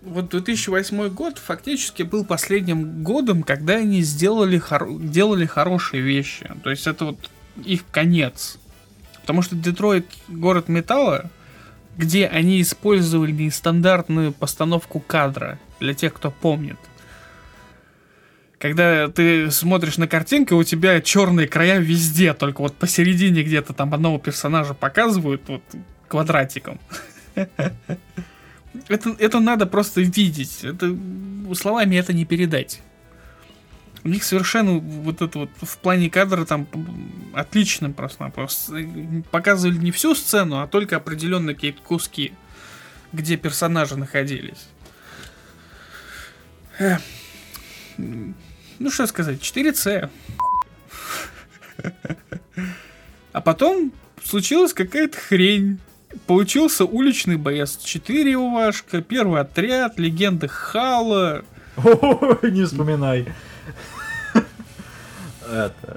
вот 0.02 0.28
2008 0.28 1.08
год 1.08 1.38
фактически 1.38 2.02
был 2.02 2.24
последним 2.24 3.02
годом, 3.02 3.42
когда 3.42 3.74
они 3.76 4.02
сделали 4.02 4.58
хоро- 4.60 5.02
делали 5.02 5.46
хорошие 5.46 6.02
вещи. 6.02 6.50
То 6.62 6.70
есть 6.70 6.86
это 6.86 7.06
вот 7.06 7.30
их 7.64 7.84
конец. 7.90 8.58
Потому 9.22 9.40
что 9.40 9.56
Детройт 9.56 10.06
город 10.28 10.68
металла, 10.68 11.30
где 11.96 12.26
они 12.26 12.60
использовали 12.60 13.32
нестандартную 13.32 14.32
постановку 14.32 15.00
кадра, 15.00 15.58
для 15.80 15.94
тех, 15.94 16.14
кто 16.14 16.30
помнит. 16.30 16.78
Когда 18.58 19.08
ты 19.08 19.50
смотришь 19.50 19.98
на 19.98 20.08
картинку, 20.08 20.56
у 20.56 20.64
тебя 20.64 21.00
черные 21.00 21.46
края 21.46 21.78
везде, 21.78 22.32
только 22.32 22.62
вот 22.62 22.74
посередине 22.74 23.42
где-то 23.42 23.74
там 23.74 23.92
одного 23.92 24.18
персонажа 24.18 24.72
показывают 24.74 25.42
вот 25.48 25.62
квадратиком. 26.08 26.80
Это, 28.88 29.14
это 29.20 29.38
надо 29.38 29.66
просто 29.66 30.00
видеть. 30.00 30.64
Это 30.64 30.96
словами 31.54 31.94
это 31.94 32.12
не 32.12 32.24
передать. 32.24 32.80
У 34.04 34.08
них 34.08 34.22
совершенно 34.22 34.78
вот 34.78 35.22
это 35.22 35.38
вот 35.38 35.50
в 35.62 35.78
плане 35.78 36.10
кадра 36.10 36.44
там 36.44 36.68
отлично 37.32 37.90
просто. 37.90 38.28
просто 38.28 38.86
показывали 39.30 39.78
не 39.78 39.90
всю 39.92 40.14
сцену, 40.14 40.60
а 40.60 40.66
только 40.66 40.96
определенные 40.96 41.54
какие-то 41.54 41.80
куски, 41.80 42.34
где 43.14 43.38
персонажи 43.38 43.96
находились. 43.96 44.68
Эх. 46.78 47.00
Ну 47.96 48.90
что 48.90 49.06
сказать, 49.06 49.40
4C. 49.40 50.10
А 53.32 53.40
потом 53.40 53.92
случилась 54.22 54.74
какая-то 54.74 55.16
хрень. 55.16 55.80
Получился 56.26 56.84
уличный 56.84 57.36
боец 57.36 57.76
4 57.76 58.36
Увашка, 58.36 59.02
первый 59.02 59.40
отряд, 59.40 59.98
легенды 59.98 60.46
Хала. 60.46 61.44
Ой, 61.76 62.50
не 62.50 62.64
вспоминай. 62.64 63.32
Это... 65.54 65.96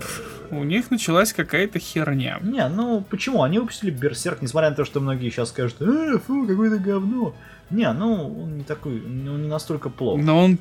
У 0.51 0.63
них 0.63 0.91
началась 0.91 1.33
какая-то 1.33 1.79
херня. 1.79 2.39
Не, 2.41 2.67
ну 2.69 3.01
почему? 3.09 3.43
Они 3.43 3.59
выпустили 3.59 3.89
Берсерк, 3.91 4.41
несмотря 4.41 4.69
на 4.69 4.75
то, 4.75 4.85
что 4.85 4.99
многие 4.99 5.29
сейчас 5.29 5.49
скажут, 5.49 5.81
э, 5.81 6.17
фу, 6.19 6.45
какое-то 6.47 6.77
говно. 6.77 7.33
Не, 7.69 7.91
ну 7.91 8.43
он 8.43 8.57
не 8.59 8.63
такой, 8.63 9.01
он 9.01 9.41
не 9.41 9.47
настолько 9.49 9.89
плохо. 9.89 10.21
Но 10.21 10.43
он 10.43 10.59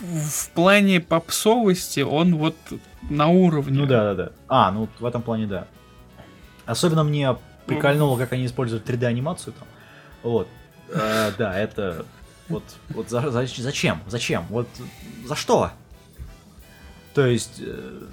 в 0.00 0.50
плане 0.50 1.00
попсовости, 1.00 2.00
он 2.00 2.36
вот 2.36 2.56
на 3.08 3.28
уровне. 3.28 3.78
Ну 3.80 3.86
да, 3.86 4.14
да, 4.14 4.24
да. 4.24 4.32
А, 4.48 4.70
ну 4.72 4.88
в 4.98 5.04
этом 5.06 5.22
плане 5.22 5.46
да. 5.46 5.66
Особенно 6.66 7.02
мне 7.04 7.36
прикольнуло, 7.66 8.18
как 8.18 8.32
они 8.32 8.46
используют 8.46 8.88
3D 8.88 9.04
анимацию 9.06 9.54
там. 9.58 9.66
Вот. 10.22 10.48
Э, 10.90 11.30
да, 11.38 11.58
это 11.58 12.04
вот, 12.48 12.64
вот 12.90 13.08
за- 13.10 13.30
за- 13.30 13.46
зачем? 13.46 14.00
Зачем? 14.06 14.44
Вот 14.50 14.68
за 15.24 15.34
что? 15.34 15.70
То 17.18 17.26
есть, 17.26 17.56
э, 17.58 18.06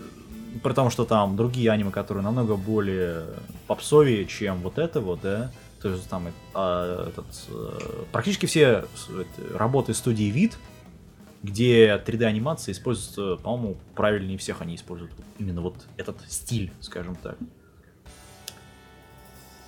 при 0.64 0.74
том, 0.74 0.90
что 0.90 1.06
там 1.06 1.36
другие 1.36 1.70
аниме, 1.70 1.92
которые 1.92 2.24
намного 2.24 2.56
более 2.56 3.28
попсовее, 3.68 4.26
чем 4.26 4.62
вот 4.62 4.80
это 4.80 5.00
вот, 5.00 5.22
да, 5.22 5.52
то 5.80 5.90
есть 5.90 6.10
там 6.10 6.28
э, 6.28 7.06
этот, 7.10 7.28
э, 7.50 8.06
практически 8.12 8.48
все 8.48 8.86
работы 9.54 9.94
студии 9.94 10.32
вид, 10.32 10.58
где 11.44 12.02
3D 12.04 12.24
анимация 12.24 12.74
используется, 12.74 13.36
по-моему, 13.44 13.78
правильнее 13.94 14.40
всех 14.40 14.62
они 14.62 14.74
используют 14.74 15.14
именно 15.38 15.62
вот 15.62 15.76
этот 15.98 16.18
стиль, 16.28 16.72
скажем 16.82 17.16
так. 17.16 17.38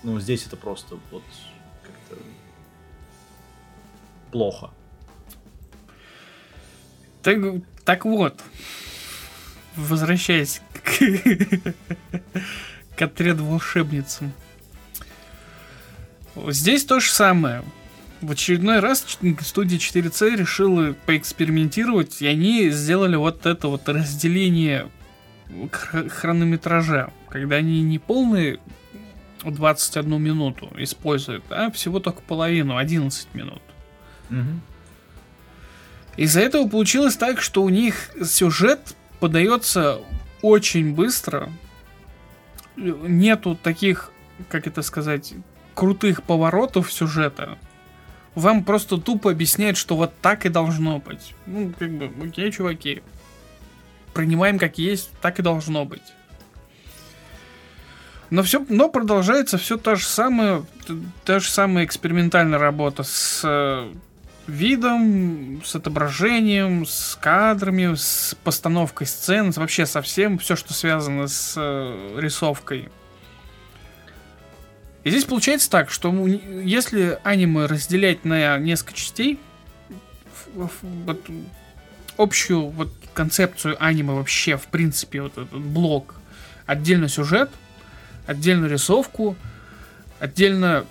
Ну, 0.02 0.20
здесь 0.20 0.48
это 0.48 0.58
просто 0.58 0.98
вот 1.12 1.22
как-то 1.84 2.24
плохо. 4.32 4.72
Так, 7.22 7.38
так 7.86 8.04
вот, 8.06 8.42
возвращаясь 9.78 10.62
к, 10.84 11.00
к 12.96 13.02
отряду 13.02 13.46
волшебницам. 13.46 14.34
Здесь 16.48 16.86
то 16.86 17.00
же 17.00 17.10
самое. 17.10 17.64
В 18.22 18.32
очередной 18.32 18.80
раз 18.80 19.06
студия 19.42 19.78
4C 19.78 20.36
решила 20.36 20.94
поэкспериментировать, 21.06 22.22
и 22.22 22.28
они 22.28 22.70
сделали 22.70 23.16
вот 23.16 23.46
это 23.46 23.68
вот 23.68 23.88
разделение 23.88 24.90
хронометража, 25.72 27.12
когда 27.30 27.58
они 27.58 27.82
не 27.82 28.00
полные 28.00 28.60
21 29.44 30.22
минуту 30.22 30.72
используют, 30.78 31.44
а 31.50 31.72
всего 31.72 32.00
только 32.00 32.22
половину, 32.22 32.78
11 32.78 33.34
минут. 33.34 33.62
Угу. 34.30 34.62
Из-за 36.18 36.42
этого 36.42 36.68
получилось 36.68 37.16
так, 37.16 37.42
что 37.42 37.64
у 37.64 37.70
них 37.70 38.10
сюжет 38.26 38.96
подается 39.20 40.00
очень 40.42 40.94
быстро. 40.94 41.50
Нету 42.76 43.56
таких, 43.62 44.12
как 44.50 44.68
это 44.68 44.82
сказать, 44.82 45.34
крутых 45.74 46.24
поворотов 46.24 46.92
сюжета. 46.92 47.58
Вам 48.36 48.64
просто 48.64 48.98
тупо 48.98 49.32
объясняют, 49.32 49.78
что 49.78 49.96
вот 49.96 50.14
так 50.22 50.46
и 50.46 50.50
должно 50.50 51.00
быть. 51.00 51.34
Ну, 51.48 51.74
как 51.78 51.92
бы, 51.92 52.12
окей, 52.24 52.52
чуваки. 52.52 53.02
Принимаем 54.14 54.60
как 54.60 54.78
есть, 54.78 55.12
так 55.22 55.40
и 55.40 55.42
должно 55.42 55.86
быть. 55.86 56.14
Но 58.30 58.44
все, 58.44 58.66
но 58.70 58.90
продолжается 58.90 59.58
все 59.58 59.78
та 59.78 59.96
же 59.96 60.06
самая, 60.06 60.64
та 61.24 61.40
же 61.40 61.50
самая 61.50 61.86
экспериментальная 61.86 62.60
работа 62.60 63.04
с 63.04 63.42
э, 63.44 63.92
видом, 64.48 65.62
с 65.64 65.76
отображением, 65.76 66.86
с 66.86 67.18
кадрами, 67.22 67.96
с 67.96 68.36
постановкой 68.44 69.08
сцен, 69.08 69.52
вообще 69.52 69.86
со 69.86 70.02
всем, 70.02 70.38
все, 70.38 70.56
что 70.56 70.74
связано 70.74 71.28
с 71.28 71.56
э, 71.58 72.20
рисовкой. 72.20 72.90
И 75.04 75.10
здесь 75.10 75.26
получается 75.26 75.70
так, 75.70 75.90
что 75.90 76.14
если 76.28 77.20
аниме 77.24 77.66
разделять 77.66 78.26
на 78.26 78.58
несколько 78.58 78.94
частей, 78.94 79.40
вот, 80.54 81.22
общую 82.18 82.68
вот 82.70 82.92
концепцию 83.14 83.78
аниме 83.84 84.14
вообще, 84.14 84.58
в 84.58 84.68
принципе, 84.68 85.22
вот 85.22 85.34
этот 85.34 85.60
блок, 85.60 86.16
отдельно 86.66 87.08
сюжет, 87.08 87.50
отдельно 88.26 88.66
рисовку, 88.66 89.36
отдельно 90.20 90.86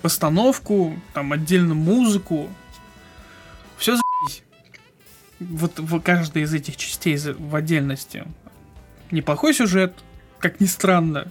постановку, 0.00 0.96
там 1.14 1.32
отдельно 1.32 1.74
музыку, 1.74 2.48
все 3.76 3.96
за***ись. 3.96 4.42
Вот 5.40 5.78
в 5.78 6.00
каждой 6.00 6.42
из 6.42 6.54
этих 6.54 6.76
частей 6.76 7.16
в 7.16 7.54
отдельности. 7.54 8.24
Неплохой 9.10 9.54
сюжет, 9.54 9.94
как 10.38 10.60
ни 10.60 10.66
странно, 10.66 11.30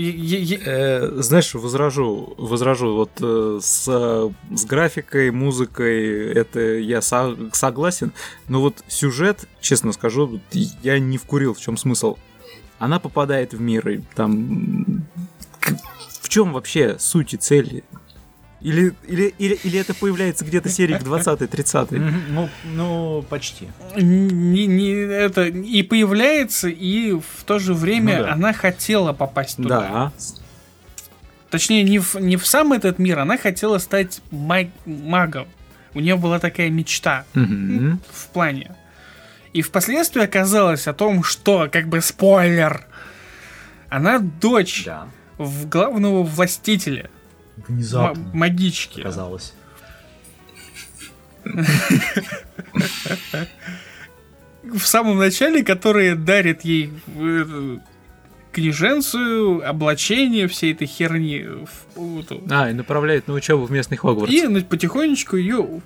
Э, 0.00 1.20
знаешь, 1.20 1.54
возражу, 1.54 2.34
возражу, 2.38 2.94
вот 2.94 3.10
э, 3.20 3.58
с, 3.60 3.84
с 3.84 4.64
графикой, 4.64 5.30
музыкой, 5.30 6.32
это 6.32 6.60
я 6.60 7.02
со, 7.02 7.36
согласен, 7.52 8.12
но 8.48 8.60
вот 8.60 8.82
сюжет, 8.88 9.46
честно 9.60 9.92
скажу, 9.92 10.40
я 10.82 10.98
не 10.98 11.18
вкурил, 11.18 11.54
в 11.54 11.60
чем 11.60 11.76
смысл. 11.76 12.16
Она 12.78 12.98
попадает 12.98 13.52
в 13.52 13.60
мир, 13.60 13.88
и 13.88 14.00
там... 14.14 14.86
В 16.30 16.32
чем 16.32 16.52
вообще 16.52 16.96
суть 17.00 17.34
и 17.34 17.36
цель 17.36 17.82
или, 18.60 18.94
или, 19.08 19.34
или, 19.36 19.54
или 19.64 19.80
это 19.80 19.94
появляется 19.94 20.44
где-то 20.44 20.68
серии 20.68 20.94
к 20.96 21.02
20-30? 21.02 21.98
Ну, 22.28 22.48
ну, 22.66 23.24
почти. 23.28 23.66
Не, 23.96 24.66
не, 24.66 24.92
это 24.92 25.46
и 25.46 25.82
появляется, 25.82 26.68
и 26.68 27.14
в 27.14 27.42
то 27.44 27.58
же 27.58 27.74
время 27.74 28.18
ну, 28.18 28.22
да. 28.22 28.32
она 28.34 28.52
хотела 28.52 29.12
попасть 29.12 29.56
туда. 29.56 29.80
Да. 29.80 30.12
Точнее, 31.50 31.82
не 31.82 31.98
в, 31.98 32.14
не 32.14 32.36
в 32.36 32.46
сам 32.46 32.74
этот 32.74 33.00
мир, 33.00 33.18
она 33.18 33.36
хотела 33.36 33.78
стать 33.78 34.20
маг, 34.30 34.68
магом. 34.86 35.48
У 35.94 35.98
нее 35.98 36.14
была 36.14 36.38
такая 36.38 36.70
мечта 36.70 37.24
угу. 37.34 37.98
в 38.12 38.28
плане. 38.32 38.76
И 39.52 39.62
впоследствии 39.62 40.22
оказалось 40.22 40.86
о 40.86 40.92
том, 40.92 41.24
что, 41.24 41.68
как 41.72 41.88
бы 41.88 42.00
спойлер, 42.00 42.86
она 43.88 44.20
дочь 44.20 44.84
да. 44.86 45.08
В 45.40 45.68
главного 45.68 46.22
властителя 46.22 47.10
внезапно. 47.66 48.20
М- 48.20 48.38
магички. 48.38 49.00
Оказалось. 49.00 49.54
В 54.62 54.80
самом 54.80 55.18
начале, 55.18 55.64
которые 55.64 56.14
дарит 56.14 56.60
ей 56.62 56.92
книженцию, 58.52 59.66
облачение 59.66 60.46
всей 60.46 60.74
этой 60.74 60.86
херни. 60.86 61.46
А, 62.50 62.68
и 62.70 62.74
направляет 62.74 63.26
на 63.26 63.32
учебу 63.34 63.64
в 63.64 63.70
местный 63.70 63.96
Хогвартс. 63.96 64.30
И 64.32 64.60
потихонечку 64.60 65.36
ее... 65.36 65.80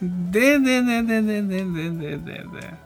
Да-да-да-да-да-да-да-да. 0.00 2.78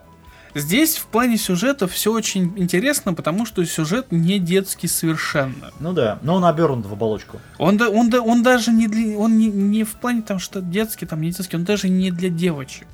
Здесь 0.55 0.99
в 0.99 1.07
плане 1.07 1.39
сюжета 1.39 1.89
все 1.89 2.13
очень 2.13 2.53
интересно, 2.57 3.15
потому 3.15 3.47
что 3.47 3.65
сюжет 3.65 4.13
не 4.13 4.39
детский 4.39 4.87
совершенно. 4.87 5.71
Ну 5.81 5.95
да, 5.95 6.19
но 6.23 6.35
он 6.35 6.45
обернут 6.45 6.85
в 6.85 6.93
оболочку. 6.93 7.41
Он, 7.57 7.79
да, 7.79 7.89
он, 7.89 8.11
да, 8.11 8.21
он 8.21 8.43
даже 8.43 8.71
не 8.71 8.87
для, 8.87 9.17
он 9.17 9.39
не, 9.39 9.47
не 9.47 9.85
в 9.85 9.95
плане 9.95 10.21
там, 10.21 10.39
что 10.39 10.61
детский, 10.61 11.07
там 11.07 11.23
не 11.23 11.31
детский, 11.31 11.57
он 11.57 11.65
даже 11.65 11.89
не 11.89 12.11
для 12.11 12.29
девочек, 12.29 12.87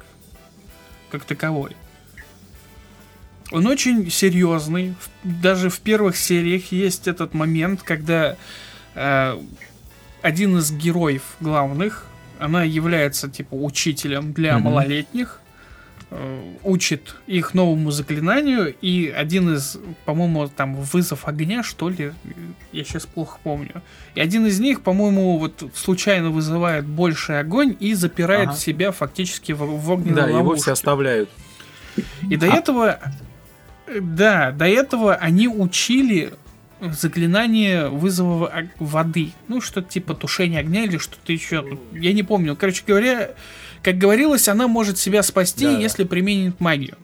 как 1.11 1.25
таковой. 1.25 1.77
Он 3.51 3.67
очень 3.67 4.09
серьезный. 4.09 4.95
Даже 5.25 5.69
в 5.69 5.81
первых 5.81 6.17
сериях 6.17 6.71
есть 6.71 7.09
этот 7.09 7.35
момент, 7.35 7.83
когда 7.83 8.37
э, 8.95 9.39
один 10.23 10.59
из 10.59 10.71
героев 10.71 11.23
главных, 11.41 12.05
она 12.39 12.63
является 12.63 13.29
типа 13.29 13.55
учителем 13.55 14.33
для 14.33 14.53
mm-hmm. 14.53 14.59
малолетних 14.61 15.41
учит 16.65 17.17
их 17.27 17.53
новому 17.53 17.91
заклинанию, 17.91 18.75
и 18.81 19.09
один 19.09 19.55
из, 19.55 19.79
по-моему, 20.07 20.49
там 20.49 20.75
вызов 20.75 21.29
огня, 21.29 21.63
что 21.63 21.91
ли, 21.91 22.13
я 22.73 22.85
сейчас 22.85 23.05
плохо 23.05 23.39
помню. 23.43 23.83
И 24.15 24.21
один 24.21 24.47
из 24.47 24.59
них, 24.59 24.81
по-моему, 24.81 25.39
вот 25.39 25.71
случайно 25.75 26.31
вызывает 26.31 26.87
больший 26.87 27.41
огонь 27.41 27.77
и 27.79 27.93
запирает 27.93 28.51
ага. 28.51 28.59
себя 28.59 28.91
фактически 28.91 29.53
в, 29.53 29.59
в 29.59 29.91
огненной 29.91 30.15
Да, 30.15 30.23
ловушке. 30.23 30.39
его 30.39 30.55
все 30.57 30.73
оставляют. 30.73 31.29
И 32.31 32.37
до 32.37 32.47
а... 32.47 32.57
этого, 32.57 33.01
да, 34.01 34.51
до 34.53 34.67
этого 34.67 35.15
они 35.15 35.47
учили 35.47 36.33
заклинание 36.81 37.89
вызова 37.89 38.53
воды. 38.79 39.33
Ну, 39.49 39.61
что-то 39.61 39.89
типа 39.89 40.15
тушения 40.15 40.61
огня 40.61 40.85
или 40.85 40.99
что-то 40.99 41.33
еще. 41.33 41.79
Я 41.93 42.13
не 42.13 42.23
помню. 42.23 42.57
Короче 42.57 42.83
говоря, 42.87 43.33
как 43.83 43.99
говорилось, 43.99 44.49
она 44.49 44.69
может 44.69 44.99
себя 44.99 45.23
спасти, 45.23 45.65
да, 45.65 45.79
если 45.79 46.05
да. 46.05 46.09
применит 46.09 46.61
магию. 46.61 46.97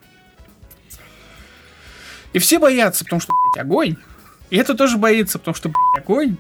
И 2.33 2.39
все 2.39 2.59
боятся, 2.59 3.05
потому 3.05 3.21
что, 3.21 3.33
блядь, 3.33 3.65
огонь. 3.65 3.97
И 4.51 4.57
это 4.57 4.75
тоже 4.75 4.99
боится, 4.99 5.39
потому 5.39 5.55
что, 5.55 5.69
блядь, 5.69 6.05
огонь. 6.05 6.37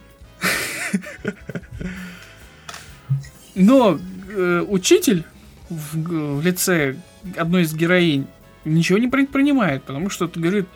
Но 3.54 3.98
э, 4.28 4.64
учитель 4.66 5.24
в, 5.70 6.38
в 6.38 6.42
лице 6.42 6.96
одной 7.36 7.62
из 7.62 7.74
героинь 7.74 8.26
ничего 8.64 8.98
не 8.98 9.08
предпринимает, 9.08 9.84
потому 9.84 10.10
что 10.10 10.26
говорит, 10.26 10.66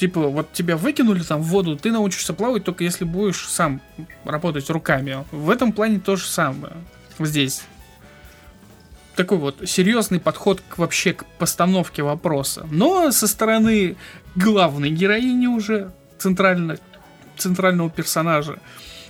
типа, 0.00 0.28
вот 0.28 0.54
тебя 0.54 0.78
выкинули 0.78 1.22
там 1.22 1.42
в 1.42 1.48
воду, 1.48 1.76
ты 1.76 1.92
научишься 1.92 2.32
плавать 2.32 2.64
только 2.64 2.84
если 2.84 3.04
будешь 3.04 3.46
сам 3.46 3.82
работать 4.24 4.70
руками. 4.70 5.26
В 5.30 5.50
этом 5.50 5.72
плане 5.72 6.00
то 6.00 6.16
же 6.16 6.24
самое. 6.24 6.72
Здесь 7.18 7.64
такой 9.14 9.36
вот 9.36 9.56
серьезный 9.66 10.18
подход 10.18 10.62
к 10.66 10.78
вообще 10.78 11.12
к 11.12 11.26
постановке 11.38 12.02
вопроса. 12.02 12.66
Но 12.70 13.12
со 13.12 13.26
стороны 13.26 13.96
главной 14.36 14.88
героини 14.88 15.46
уже, 15.46 15.92
центрально, 16.16 16.78
центрального 17.36 17.90
персонажа, 17.90 18.58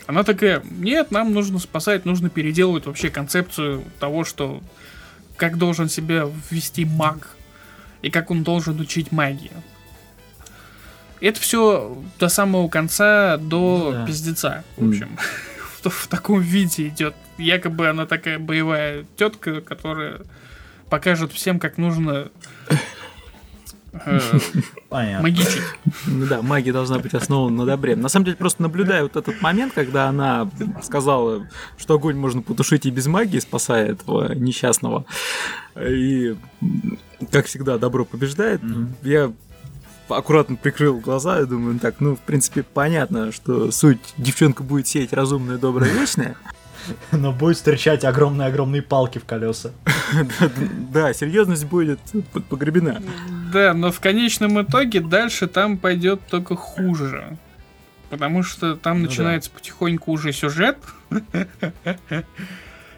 она 0.08 0.24
такая, 0.24 0.60
нет, 0.68 1.12
нам 1.12 1.32
нужно 1.32 1.60
спасать, 1.60 2.04
нужно 2.04 2.30
переделывать 2.30 2.86
вообще 2.86 3.10
концепцию 3.10 3.84
того, 4.00 4.24
что 4.24 4.60
как 5.36 5.56
должен 5.56 5.88
себя 5.88 6.28
ввести 6.50 6.84
маг 6.84 7.36
и 8.02 8.10
как 8.10 8.32
он 8.32 8.42
должен 8.42 8.80
учить 8.80 9.12
магию. 9.12 9.62
Это 11.20 11.40
все 11.40 11.96
до 12.18 12.28
самого 12.28 12.68
конца, 12.68 13.36
до 13.36 13.90
да. 13.92 14.06
пиздеца, 14.06 14.64
в 14.76 14.88
общем. 14.88 15.18
Mm. 15.82 15.88
в, 15.88 15.94
в 15.94 16.06
таком 16.08 16.40
виде 16.40 16.88
идет. 16.88 17.14
Якобы 17.38 17.88
она 17.88 18.06
такая 18.06 18.38
боевая 18.38 19.06
тетка, 19.16 19.60
которая 19.60 20.20
покажет 20.90 21.32
всем, 21.32 21.58
как 21.58 21.78
нужно 21.78 22.30
э, 23.92 24.20
магичить. 24.90 25.62
Ну 26.06 26.26
да, 26.26 26.42
магия 26.42 26.72
должна 26.72 26.98
быть 26.98 27.14
основана 27.14 27.56
на 27.56 27.66
добре. 27.66 27.96
На 27.96 28.08
самом 28.08 28.26
деле, 28.26 28.36
просто 28.36 28.62
наблюдая 28.62 29.04
вот 29.04 29.16
этот 29.16 29.40
момент, 29.40 29.72
когда 29.72 30.08
она 30.08 30.50
сказала, 30.82 31.46
что 31.78 31.94
огонь 31.94 32.16
можно 32.16 32.42
потушить 32.42 32.86
и 32.86 32.90
без 32.90 33.06
магии, 33.06 33.38
спасая 33.38 33.92
этого 33.92 34.34
несчастного. 34.34 35.06
И, 35.80 36.36
как 37.30 37.46
всегда, 37.46 37.78
добро 37.78 38.04
побеждает. 38.04 38.60
Я 39.02 39.32
аккуратно 40.10 40.56
прикрыл 40.56 40.98
глаза 40.98 41.40
и 41.40 41.46
думаю, 41.46 41.78
так, 41.78 41.96
ну, 42.00 42.16
в 42.16 42.20
принципе, 42.20 42.62
понятно, 42.62 43.32
что 43.32 43.70
суть 43.70 44.00
девчонка 44.16 44.62
будет 44.62 44.86
сеять 44.86 45.12
разумное, 45.12 45.58
доброе, 45.58 45.92
вечное. 45.92 46.36
Но 47.12 47.32
будет 47.32 47.56
встречать 47.56 48.04
огромные-огромные 48.04 48.82
палки 48.82 49.18
в 49.18 49.24
колеса. 49.24 49.70
Да, 50.92 51.12
серьезность 51.12 51.64
будет 51.66 52.00
погребена. 52.48 53.02
Да, 53.52 53.74
но 53.74 53.92
в 53.92 54.00
конечном 54.00 54.60
итоге 54.62 55.00
дальше 55.00 55.46
там 55.46 55.78
пойдет 55.78 56.20
только 56.28 56.56
хуже. 56.56 57.36
Потому 58.08 58.42
что 58.42 58.76
там 58.76 59.02
Ну 59.02 59.08
начинается 59.08 59.50
потихоньку 59.50 60.10
уже 60.12 60.32
сюжет. 60.32 60.78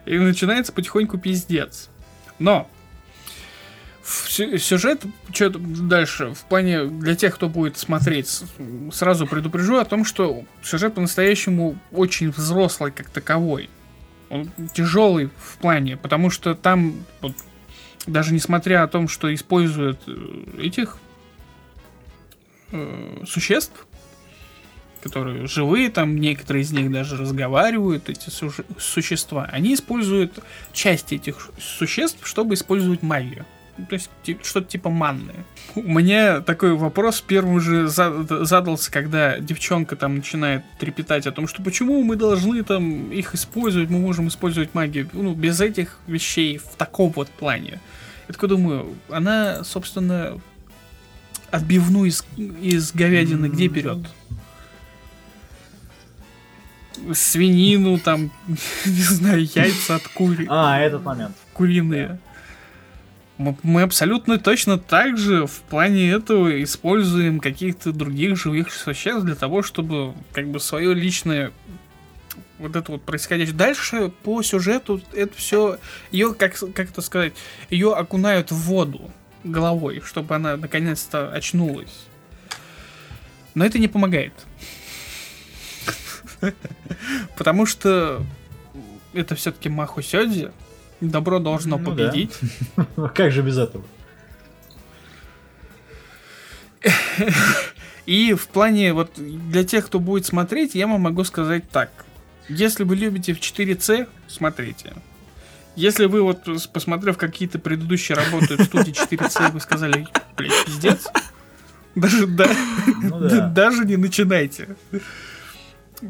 И 0.07 0.19
начинается 0.19 0.73
потихоньку 0.73 1.19
пиздец. 1.19 1.91
Но 2.39 2.69
сюжет, 4.05 5.05
что 5.33 5.51
дальше, 5.51 6.35
в 6.35 6.45
плане 6.45 6.87
для 6.87 7.15
тех, 7.15 7.35
кто 7.35 7.49
будет 7.49 7.79
смотреть, 7.79 8.43
сразу 8.93 9.27
предупрежу 9.27 9.77
о 9.77 9.85
том, 9.85 10.05
что 10.05 10.45
сюжет 10.63 10.95
по-настоящему 10.95 11.79
очень 11.93 12.31
взрослый 12.31 12.91
как 12.91 13.09
таковой. 13.11 13.71
Он 14.29 14.51
тяжелый 14.75 15.31
в 15.37 15.59
плане, 15.59 15.97
потому 15.97 16.31
что 16.31 16.55
там, 16.55 17.05
вот, 17.21 17.35
даже 18.07 18.33
несмотря 18.33 18.83
о 18.83 18.89
том, 18.89 19.07
что 19.07 19.33
используют 19.33 20.01
э, 20.07 20.59
этих 20.59 20.97
э, 22.73 23.23
существ, 23.27 23.87
которые 25.03 25.47
живые, 25.47 25.91
там 25.91 26.17
некоторые 26.17 26.63
из 26.63 26.73
них 26.73 26.91
даже 26.91 27.17
разговаривают, 27.17 28.09
эти 28.09 28.31
суже- 28.31 28.65
существа, 28.79 29.49
они 29.53 29.75
используют 29.75 30.39
часть 30.73 31.13
этих 31.13 31.51
существ, 31.61 32.27
чтобы 32.27 32.55
использовать 32.55 33.03
магию. 33.03 33.45
То 33.89 33.95
есть 33.95 34.11
что-то 34.45 34.67
типа 34.69 34.91
манны. 34.91 35.33
У 35.75 35.83
меня 35.83 36.41
такой 36.41 36.75
вопрос 36.75 37.21
первый 37.21 37.61
же 37.61 37.89
за- 37.89 38.45
задался, 38.45 38.91
когда 38.91 39.39
девчонка 39.39 39.97
там 39.97 40.17
начинает 40.17 40.65
трепетать 40.79 41.27
о 41.27 41.33
том, 41.33 41.47
что 41.49 41.63
почему 41.63 42.03
мы 42.03 42.17
должны 42.17 42.63
там 42.63 43.11
их 43.11 43.35
использовать, 43.35 43.91
мы 43.91 43.99
можем 43.99 44.29
использовать 44.29 44.75
магию, 44.75 45.09
ну, 45.13 45.35
без 45.35 45.61
этих 45.61 45.99
вещей 46.07 46.59
в 46.59 46.77
таком 46.77 47.11
вот 47.11 47.29
плане. 47.31 47.81
Я 48.29 48.35
такой 48.35 48.49
думаю, 48.49 48.95
она, 49.11 49.65
собственно, 49.65 50.41
отбивную 51.51 52.09
из, 52.09 52.25
из 52.37 52.93
говядины 52.93 53.47
где 53.47 53.69
берет? 53.69 53.99
Свинину, 57.15 57.99
там, 57.99 58.31
не 58.87 59.03
знаю, 59.03 59.43
яйца 59.55 59.97
от 59.97 60.07
кури 60.09 60.47
А, 60.49 60.79
этот 60.79 61.03
момент. 61.03 61.37
куриные. 61.53 62.09
Мы, 62.09 62.19
мы 63.63 63.83
абсолютно 63.83 64.39
точно 64.39 64.79
так 64.79 65.19
же 65.19 65.47
в 65.47 65.61
плане 65.63 66.11
этого 66.11 66.63
используем 66.63 67.41
каких-то 67.41 67.93
других 67.93 68.37
живых 68.37 68.73
существ 68.73 69.25
для 69.25 69.35
того, 69.35 69.63
чтобы 69.63 70.15
как 70.33 70.49
бы 70.49 70.61
свое 70.61 70.95
личное 70.95 71.53
вот 72.59 72.77
это 72.77 72.93
вот 72.93 73.03
происходящее. 73.03 73.55
Дальше 73.55 74.13
по 74.23 74.43
сюжету 74.43 75.01
это 75.13 75.37
все 75.37 75.79
ее 76.11 76.35
как 76.35 76.59
как 76.75 76.91
это 76.91 77.01
сказать 77.01 77.33
ее 77.71 77.95
окунают 77.95 78.51
в 78.51 78.57
воду 78.57 79.11
головой, 79.45 80.03
чтобы 80.05 80.35
она 80.35 80.57
наконец-то 80.57 81.31
очнулась. 81.33 82.07
Но 83.55 83.65
это 83.65 83.79
не 83.79 83.89
помогает. 83.89 84.33
Потому 87.37 87.67
что 87.67 88.25
это 89.13 89.35
все-таки 89.35 89.69
Маху 89.69 90.03
Сёдзи. 90.03 90.53
Добро 91.03 91.41
должно 91.41 91.79
Ну 91.79 91.93
да. 91.93 92.09
победить. 92.09 92.39
Как 93.15 93.33
же 93.33 93.43
без 93.43 93.59
этого? 93.59 93.85
И 98.07 98.35
в 98.35 98.49
плане, 98.49 98.93
вот 98.93 99.13
для 99.17 99.65
тех, 99.65 99.87
кто 99.87 99.99
будет 100.01 100.27
смотреть, 100.27 100.75
я 100.75 100.87
вам 100.87 101.01
могу 101.03 101.25
сказать 101.25 101.69
так. 101.71 101.91
Если 102.49 102.85
вы 102.85 102.97
любите 102.97 103.35
в 103.35 103.39
4C, 103.41 104.09
смотрите. 104.29 104.93
Если 105.75 106.07
вы 106.07 106.23
вот, 106.23 106.45
посмотрев 106.73 107.17
какие-то 107.17 107.59
предыдущие 107.59 108.17
работы 108.17 108.57
в 108.57 108.65
студии 108.65 108.93
4C, 108.93 109.53
вы 109.53 109.61
сказали, 109.61 110.07
блядь, 110.37 110.65
пиздец, 110.67 111.07
даже, 111.95 112.27
да, 112.27 112.49
Ну 113.03 113.21
да. 113.21 113.49
даже 113.55 113.85
не 113.85 113.97
начинайте. 113.97 114.77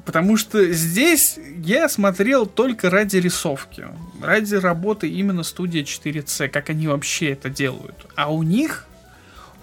Потому 0.06 0.38
что 0.38 0.72
здесь 0.72 1.38
я 1.58 1.86
смотрел 1.88 2.46
только 2.46 2.88
ради 2.88 3.18
рисовки, 3.18 3.86
ради 4.22 4.54
работы 4.54 5.06
именно 5.08 5.42
студии 5.42 5.82
4C, 5.82 6.48
как 6.48 6.70
они 6.70 6.88
вообще 6.88 7.32
это 7.32 7.50
делают. 7.50 8.06
А 8.16 8.32
у 8.32 8.42
них, 8.42 8.86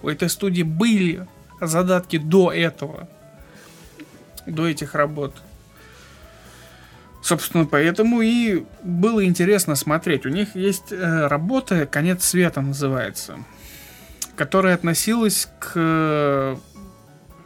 у 0.02 0.08
этой 0.08 0.30
студии 0.30 0.62
были 0.62 1.26
задатки 1.60 2.16
до 2.16 2.52
этого, 2.52 3.08
до 4.46 4.68
этих 4.68 4.94
работ. 4.94 5.34
Собственно, 7.22 7.66
поэтому 7.66 8.22
и 8.22 8.64
было 8.84 9.24
интересно 9.24 9.74
смотреть. 9.74 10.26
У 10.26 10.30
них 10.30 10.54
есть 10.54 10.92
э, 10.92 11.26
работа 11.26 11.86
«Конец 11.86 12.24
света» 12.24 12.60
называется, 12.60 13.38
которая 14.36 14.74
относилась 14.74 15.48
к, 15.58 15.72
э, 15.74 16.56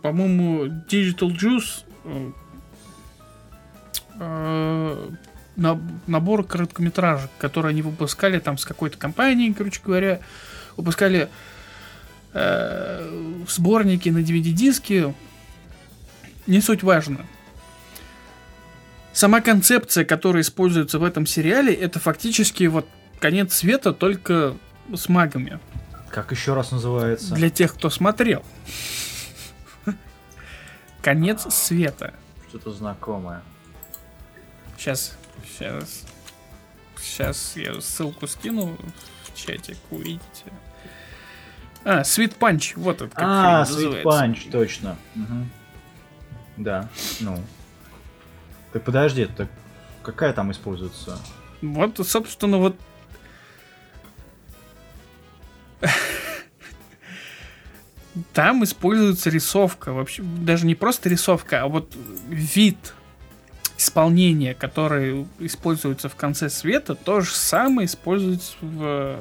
по-моему, 0.02 0.66
Digital 0.66 1.30
Juice, 1.30 1.84
э, 4.24 5.08
на- 5.56 5.80
набор 6.06 6.44
короткометражек, 6.44 7.30
которые 7.38 7.70
они 7.70 7.82
выпускали 7.82 8.38
там 8.38 8.58
с 8.58 8.64
какой-то 8.64 8.98
компанией, 8.98 9.52
короче 9.52 9.80
говоря, 9.84 10.20
выпускали 10.76 11.28
э, 12.32 13.42
сборники 13.48 14.08
на 14.08 14.18
DVD-диски. 14.18 15.14
Не 16.46 16.60
суть 16.60 16.82
важно. 16.82 17.24
Сама 19.12 19.40
концепция, 19.40 20.04
которая 20.04 20.42
используется 20.42 20.98
в 20.98 21.04
этом 21.04 21.24
сериале, 21.26 21.72
это 21.72 22.00
фактически 22.00 22.64
вот 22.64 22.86
конец 23.20 23.54
света 23.54 23.92
только 23.92 24.56
с 24.92 25.08
магами. 25.08 25.60
Как 26.10 26.32
еще 26.32 26.54
раз 26.54 26.72
называется? 26.72 27.34
Для 27.34 27.48
тех, 27.50 27.74
кто 27.74 27.90
смотрел. 27.90 28.44
Конец 31.00 31.46
света. 31.54 32.14
Что-то 32.48 32.72
знакомое. 32.72 33.42
Сейчас, 34.76 35.16
сейчас, 35.44 36.04
сейчас 36.98 37.56
я 37.56 37.80
ссылку 37.80 38.26
скину 38.26 38.76
в 39.24 39.34
чатик, 39.34 39.78
увидите. 39.90 40.52
А, 41.84 42.00
Sweet 42.00 42.36
Punch, 42.38 42.72
вот 42.76 43.02
это 43.02 43.14
как 43.14 43.24
А, 43.24 43.62
Sweet 43.62 43.72
называется. 43.72 44.08
Punch, 44.08 44.50
точно. 44.50 44.96
Мгм. 45.14 45.50
Да, 46.56 46.88
ну. 47.20 47.42
Так 48.72 48.84
подожди, 48.84 49.26
так 49.26 49.48
какая 50.02 50.32
там 50.32 50.50
используется? 50.50 51.18
Вот, 51.62 51.98
собственно, 52.06 52.58
вот... 52.58 52.76
Там 58.32 58.62
используется 58.62 59.28
рисовка, 59.28 59.92
вообще 59.92 60.22
даже 60.22 60.66
не 60.66 60.76
просто 60.76 61.08
рисовка, 61.08 61.62
а 61.62 61.66
вот 61.66 61.92
вид 62.28 62.94
исполнения, 63.84 64.54
который 64.54 65.26
используется 65.38 66.08
в 66.08 66.16
конце 66.16 66.48
света, 66.48 66.94
то 66.94 67.20
же 67.20 67.30
самое 67.30 67.86
используется 67.86 68.56
в, 68.60 69.20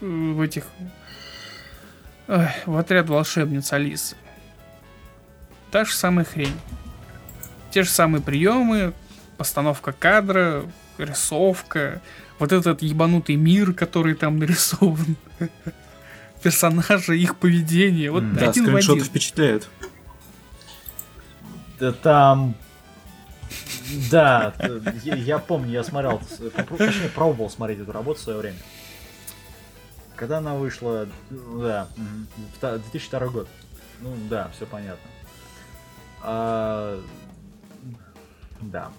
в 0.00 0.40
этих 0.40 0.64
в 2.66 2.76
отряд 2.76 3.08
волшебниц 3.08 3.72
Алисы. 3.72 4.16
Та 5.70 5.84
же 5.84 5.94
самая 5.94 6.24
хрень. 6.24 6.54
Те 7.70 7.82
же 7.82 7.88
самые 7.90 8.22
приемы, 8.22 8.92
постановка 9.38 9.92
кадра, 9.92 10.64
рисовка, 10.98 12.00
вот 12.38 12.52
этот 12.52 12.82
ебанутый 12.82 13.36
мир, 13.36 13.72
который 13.72 14.14
там 14.14 14.38
нарисован, 14.38 15.16
персонажи, 16.42 17.18
их 17.18 17.36
поведение, 17.36 18.10
вот 18.10 18.34
Да, 18.34 18.50
один 18.50 18.64
в 18.64 18.68
скриншоты 18.68 19.00
один. 19.00 19.04
впечатляют. 19.04 19.68
Да 21.80 21.92
там... 21.92 22.54
Да, 24.10 24.54
я, 25.04 25.38
помню, 25.38 25.70
я 25.70 25.84
смотрел, 25.84 26.20
точнее, 26.78 27.08
пробовал 27.14 27.50
смотреть 27.50 27.80
эту 27.80 27.92
работу 27.92 28.20
в 28.20 28.22
свое 28.22 28.38
время. 28.38 28.58
Когда 30.16 30.38
она 30.38 30.54
вышла, 30.54 31.06
да, 31.30 31.88
мгм, 31.96 32.26
вта- 32.60 32.78
2002 32.78 33.28
год. 33.28 33.48
Ну 34.00 34.14
да, 34.28 34.50
все 34.54 34.66
понятно. 34.66 35.10
А, 36.22 37.00
да. 38.60 38.90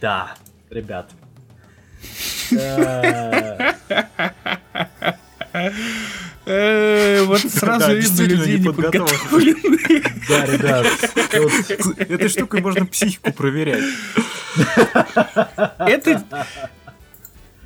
Да, 0.00 0.34
ребят. 0.70 1.10
Э, 6.50 7.22
Вот 7.22 7.40
сразу 7.48 7.94
видно 7.94 8.22
людей 8.22 8.58
не 8.58 8.64
неподготовленных. 8.66 10.28
Да, 10.28 10.46
ребят, 10.46 10.86
Этой 11.98 12.28
штукой 12.28 12.60
можно 12.60 12.86
психику 12.86 13.32
проверять. 13.32 13.84
Это 15.78 16.24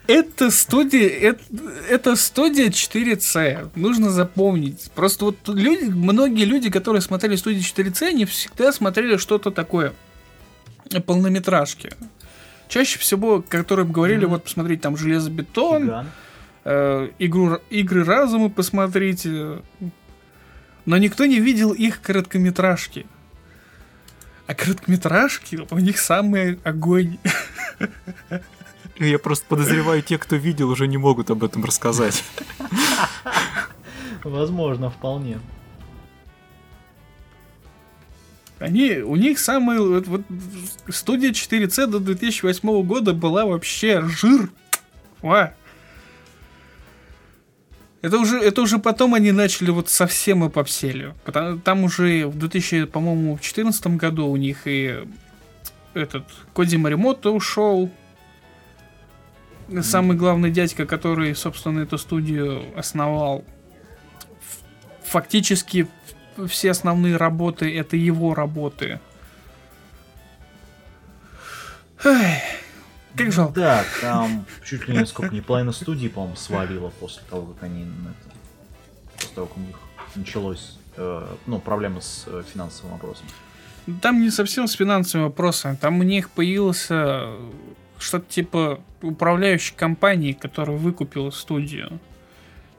Это 0.07 0.51
студия, 0.51 1.09
это, 1.09 1.43
это 1.89 2.17
студия 2.17 2.69
4C. 2.69 3.71
Нужно 3.75 4.11
запомнить. 4.11 4.91
Просто 4.95 5.25
вот 5.25 5.37
люди, 5.49 5.85
многие 5.85 6.45
люди, 6.45 6.71
которые 6.71 7.01
смотрели 7.01 7.37
студию 7.37 7.63
4C, 7.63 8.09
они 8.09 8.27
всегда 8.27 8.71
смотрели 8.73 9.17
что-то 9.17 9.51
такое 9.51 9.95
полнометражки. 11.07 11.91
Чаще 12.69 12.99
всего, 12.99 13.43
которые 13.49 13.87
говорили, 13.87 14.27
mm-hmm. 14.27 14.31
вот 14.31 14.45
посмотрите, 14.45 14.83
там 14.83 14.97
железобетон, 14.99 16.07
э, 16.65 17.11
игру, 17.19 17.59
игры 17.71 18.05
разума 18.05 18.51
посмотрите. 18.51 19.63
Но 20.87 20.99
никто 20.99 21.25
не 21.25 21.41
видел 21.41 21.73
их 21.73 22.01
короткометражки. 22.01 23.07
А 24.47 24.55
короткометражки 24.55 25.61
у 25.71 25.79
них 25.79 25.99
самый 25.99 26.59
огонь. 26.65 27.19
Я 28.99 29.19
просто 29.19 29.47
подозреваю, 29.49 30.03
те, 30.03 30.19
кто 30.19 30.37
видел, 30.37 30.71
уже 30.71 30.87
не 30.87 30.99
могут 30.99 31.31
об 31.31 31.43
этом 31.43 31.65
рассказать. 31.65 32.23
Возможно, 34.23 34.91
вполне. 34.91 35.41
Они, 38.59 38.99
у 38.99 39.17
них 39.17 39.41
самая 39.41 39.81
вот, 39.81 40.07
вот, 40.07 40.23
студия 40.89 41.33
4C 41.33 41.87
до 41.87 41.99
2008 41.99 42.83
года 42.85 43.13
была 43.13 43.47
вообще 43.47 44.03
жир. 44.03 44.51
Ва. 45.23 45.55
Это 48.05 48.19
уже, 48.19 48.39
это 48.39 48.61
уже 48.61 48.79
потом 48.79 49.15
они 49.15 49.33
начали 49.33 49.71
вот 49.71 49.89
совсем 49.89 50.45
и 50.45 50.51
попсели. 50.51 51.15
Потому, 51.25 51.59
там 51.59 51.85
уже 51.85 52.27
в 52.27 52.39
2000, 52.39 52.85
по-моему, 52.85 53.37
в 53.37 53.41
2014 53.41 53.87
году 53.97 54.27
у 54.27 54.37
них 54.37 54.67
и 54.67 55.07
этот 55.95 56.25
Коди 56.55 56.77
Маримото 56.77 57.31
ушел. 57.31 57.91
Самый 59.81 60.19
главный 60.19 60.51
дядька, 60.51 60.85
который, 60.85 61.35
собственно, 61.35 61.81
эту 61.81 61.97
студию 61.97 62.65
основал. 62.77 63.43
Фактически 65.05 65.89
все 66.47 66.73
основные 66.73 67.17
работы 67.17 67.75
это 67.75 67.97
его 67.97 68.35
работы. 68.35 69.01
Эх. 72.05 72.64
Как 73.17 73.33
жалко. 73.33 73.55
Да, 73.55 73.85
там 74.01 74.45
чуть 74.65 74.89
ли 74.89 74.97
не 74.97 75.07
сколько, 75.07 75.35
не 75.35 75.41
половина 75.41 75.73
студии, 75.73 76.09
по-моему, 76.09 76.37
свалила 76.37 76.91
после 77.01 77.23
того, 77.31 77.53
как 77.53 77.63
они 77.63 77.83
это, 77.83 78.37
после 79.17 79.35
того, 79.35 79.47
как 79.47 79.57
у 79.57 79.61
них 79.61 79.77
началось 80.17 80.79
э, 80.97 81.27
ну, 81.47 81.59
проблемы 81.61 82.03
с 82.03 82.25
э, 82.27 82.43
финансовым 82.53 82.93
вопросом. 82.93 83.27
Там 84.01 84.21
не 84.21 84.31
совсем 84.31 84.67
с 84.67 84.73
финансовым 84.73 85.27
вопросом, 85.27 85.77
там 85.77 86.01
у 86.01 86.03
них 86.03 86.31
появился 86.31 87.29
что-то 87.99 88.31
типа 88.31 88.81
управляющей 89.03 89.75
компании, 89.77 90.33
которая 90.33 90.77
выкупила 90.77 91.31
студию. 91.31 92.01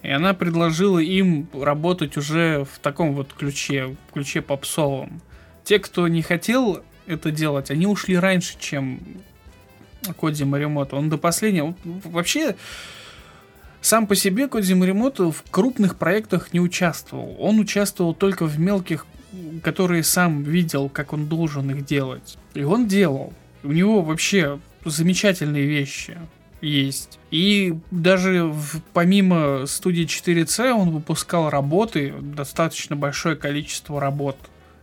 И 0.02 0.10
она 0.10 0.34
предложила 0.34 1.00
им 1.00 1.50
работать 1.54 2.18
уже 2.18 2.66
в 2.66 2.80
таком 2.80 3.14
вот 3.14 3.34
ключе, 3.34 3.96
в 4.10 4.14
ключе 4.14 4.42
попсовом. 4.42 5.22
Те, 5.64 5.80
кто 5.80 6.08
не 6.08 6.22
хотел 6.22 6.84
это 7.08 7.32
делать, 7.32 7.72
они 7.72 7.88
ушли 7.88 8.18
раньше, 8.18 8.56
чем 8.60 9.00
Коди 10.14 10.44
Маримото. 10.44 10.96
Он 10.96 11.10
до 11.10 11.18
последнего... 11.18 11.76
Вообще, 11.84 12.56
сам 13.82 14.08
по 14.08 14.16
себе 14.16 14.48
Коди 14.48 14.74
Маримото 14.74 15.32
в 15.32 15.44
крупных 15.50 15.98
проектах 15.98 16.54
не 16.54 16.60
участвовал. 16.60 17.36
Он 17.40 17.60
участвовал 17.60 18.14
только 18.14 18.46
в 18.46 18.60
мелких, 18.60 19.06
которые 19.64 20.04
сам 20.04 20.44
видел, 20.44 20.90
как 20.90 21.14
он 21.14 21.28
должен 21.28 21.70
их 21.72 21.86
делать. 21.86 22.38
И 22.54 22.64
он 22.64 22.88
делал. 22.88 23.34
У 23.64 23.72
него 23.72 24.02
вообще 24.02 24.60
замечательные 24.86 25.66
вещи 25.66 26.18
есть. 26.62 27.20
И 27.32 27.78
даже 27.92 28.46
в, 28.46 28.82
помимо 28.94 29.66
студии 29.66 30.06
4C 30.06 30.72
он 30.72 30.92
выпускал 30.92 31.50
работы, 31.50 32.14
достаточно 32.22 32.96
большое 32.96 33.36
количество 33.36 34.00
работ. 34.00 34.38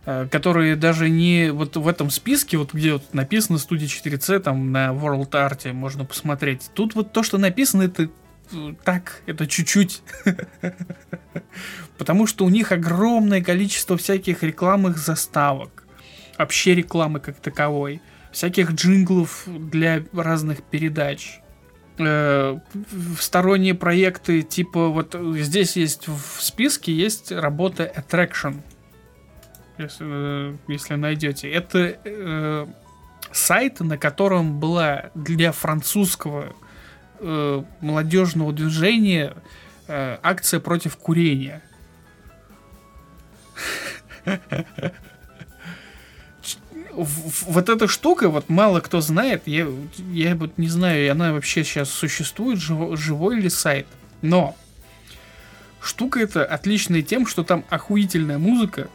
Э, 0.05 0.27
которые 0.29 0.75
даже 0.75 1.09
не 1.09 1.49
вот 1.51 1.77
в 1.77 1.87
этом 1.87 2.09
списке, 2.09 2.57
вот 2.57 2.73
где 2.73 2.93
вот 2.93 3.13
написано 3.13 3.57
студия 3.57 3.87
4C, 3.87 4.39
там 4.39 4.73
на 4.73 4.87
World 4.89 5.29
Art 5.29 5.71
можно 5.71 6.03
посмотреть. 6.03 6.69
Тут 6.73 6.93
вот 6.93 7.13
то, 7.13 7.23
что 7.23 7.37
написано, 7.37 7.83
это 7.83 8.09
э, 8.51 8.73
так, 8.83 9.21
это 9.27 9.47
чуть-чуть. 9.47 10.01
Потому 11.97 12.27
что 12.27 12.43
у 12.43 12.49
них 12.49 12.73
огромное 12.73 13.41
количество 13.41 13.95
всяких 13.95 14.43
рекламных 14.43 14.97
заставок. 14.97 15.85
Вообще 16.37 16.75
рекламы 16.75 17.21
как 17.21 17.37
таковой. 17.37 18.01
Всяких 18.33 18.71
джинглов 18.71 19.43
для 19.47 20.03
разных 20.11 20.63
передач. 20.63 21.39
Э, 21.97 22.59
сторонние 23.21 23.73
проекты, 23.73 24.41
типа 24.41 24.89
вот 24.89 25.15
здесь 25.37 25.77
есть 25.77 26.09
в 26.09 26.41
списке 26.41 26.91
есть 26.91 27.31
работа 27.31 27.89
Attraction 27.95 28.63
если, 29.77 30.05
э, 30.07 30.55
если 30.67 30.95
найдете. 30.95 31.49
Это 31.49 31.97
э, 32.03 32.67
сайт, 33.31 33.79
на 33.79 33.97
котором 33.97 34.59
была 34.59 35.11
для 35.15 35.51
французского 35.51 36.53
э, 37.19 37.63
молодежного 37.81 38.53
движения 38.53 39.35
э, 39.87 40.17
акция 40.21 40.59
против 40.59 40.97
курения. 40.97 41.61
Вот 46.95 47.69
эта 47.69 47.87
штука, 47.87 48.29
вот 48.29 48.49
мало 48.49 48.79
кто 48.79 49.01
знает, 49.01 49.43
я, 49.47 49.67
я 50.11 50.35
вот 50.35 50.59
не 50.59 50.67
знаю, 50.67 51.11
она 51.11 51.33
вообще 51.33 51.63
сейчас 51.63 51.89
существует, 51.89 52.59
живой, 52.59 52.95
живой 52.97 53.39
ли 53.39 53.49
сайт. 53.49 53.87
Но 54.21 54.55
штука 55.81 56.19
эта 56.19 56.45
отличная 56.45 57.01
тем, 57.01 57.25
что 57.25 57.43
там 57.43 57.65
охуительная 57.69 58.37
музыка, 58.37 58.89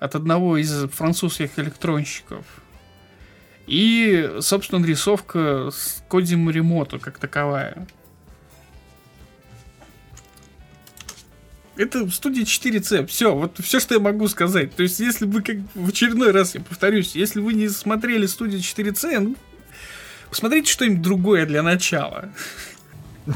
от 0.00 0.14
одного 0.14 0.56
из 0.56 0.88
французских 0.90 1.58
электронщиков. 1.58 2.44
И, 3.66 4.38
собственно, 4.40 4.84
рисовка 4.84 5.70
с 5.70 6.02
Коди 6.08 6.34
Маримото 6.34 6.98
как 6.98 7.18
таковая. 7.18 7.86
Это 11.76 12.10
студия 12.10 12.44
4C. 12.44 13.06
Все, 13.06 13.34
вот 13.34 13.58
все, 13.60 13.78
что 13.78 13.94
я 13.94 14.00
могу 14.00 14.26
сказать. 14.28 14.74
То 14.74 14.82
есть, 14.82 14.98
если 15.00 15.26
вы, 15.26 15.42
как 15.42 15.56
в 15.74 15.90
очередной 15.90 16.32
раз, 16.32 16.54
я 16.54 16.62
повторюсь, 16.62 17.14
если 17.14 17.40
вы 17.40 17.52
не 17.52 17.68
смотрели 17.68 18.26
студию 18.26 18.60
4C, 18.60 19.18
ну, 19.20 19.36
посмотрите 20.28 20.72
что-нибудь 20.72 21.02
другое 21.02 21.46
для 21.46 21.62
начала. 21.62 22.30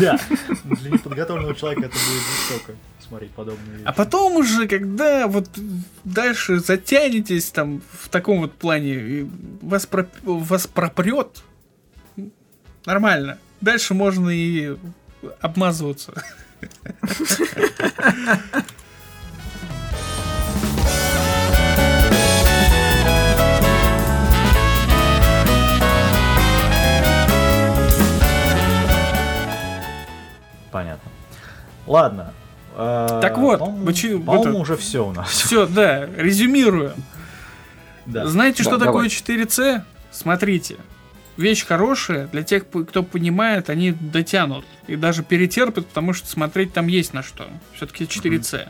Да, 0.00 0.18
для 0.64 0.90
неподготовленного 0.90 1.54
человека 1.54 1.82
это 1.82 1.94
будет 1.94 2.22
жестоко 2.48 2.74
смотреть 3.08 3.30
подобные 3.32 3.78
вещи. 3.78 3.86
А 3.86 3.92
потом 3.92 4.36
уже, 4.36 4.68
когда 4.68 5.26
вот 5.26 5.48
дальше 6.04 6.58
затянетесь 6.60 7.50
там 7.50 7.82
в 7.90 8.08
таком 8.08 8.40
вот 8.40 8.54
плане, 8.54 9.28
вас, 9.62 9.86
проп... 9.86 10.08
вас 10.22 10.66
пропрет, 10.66 11.42
нормально. 12.84 13.38
Дальше 13.60 13.94
можно 13.94 14.30
и 14.30 14.76
обмазываться. 15.40 16.12
Понятно. 30.70 31.10
Ладно, 31.86 32.34
так 32.78 33.38
вот, 33.38 33.58
по-моему, 33.58 34.24
по 34.24 34.32
уже 34.60 34.76
все 34.76 35.04
у 35.04 35.12
нас. 35.12 35.30
Все, 35.30 35.66
да, 35.66 36.06
резюмирую. 36.06 36.94
Да. 38.06 38.26
Знаете, 38.26 38.62
что 38.62 38.76
да, 38.76 38.86
такое 38.86 39.08
4C? 39.08 39.82
Смотрите. 40.12 40.76
Вещь 41.36 41.66
хорошая, 41.66 42.28
для 42.28 42.44
тех, 42.44 42.64
кто 42.68 43.02
понимает, 43.02 43.68
они 43.68 43.90
дотянут. 43.92 44.64
И 44.86 44.94
даже 44.94 45.24
перетерпят, 45.24 45.86
потому 45.86 46.12
что 46.12 46.28
смотреть 46.28 46.72
там 46.72 46.86
есть 46.86 47.12
на 47.14 47.24
что. 47.24 47.48
Все-таки 47.74 48.04
4C. 48.04 48.68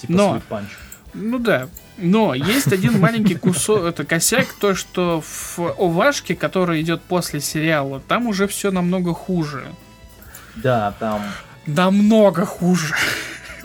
Типа 0.00 0.12
Но, 0.12 0.42
ну 1.14 1.38
да. 1.38 1.68
Но 1.98 2.34
есть 2.34 2.72
один 2.72 2.98
маленький 3.00 3.36
кусок, 3.36 3.84
это 3.84 4.04
косяк, 4.04 4.52
то, 4.60 4.74
что 4.74 5.22
в 5.22 5.58
Овашке, 5.78 6.34
который 6.34 6.82
идет 6.82 7.00
после 7.00 7.40
сериала, 7.40 8.00
там 8.08 8.26
уже 8.26 8.48
все 8.48 8.72
намного 8.72 9.14
хуже. 9.14 9.64
Да, 10.56 10.94
там... 10.98 11.22
Намного 11.66 12.44
хуже. 12.44 12.94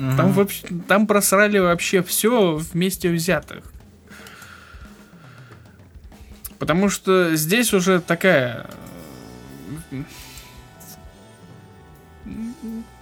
Угу. 0.02 0.18
Там, 0.18 0.32
вообще, 0.32 0.68
там 0.88 1.06
просрали 1.06 1.60
вообще 1.60 2.02
все 2.02 2.56
вместе 2.56 3.12
взятых. 3.12 3.64
Потому 6.58 6.90
что 6.90 7.36
здесь 7.36 7.72
уже 7.74 8.02
такая... 8.02 8.68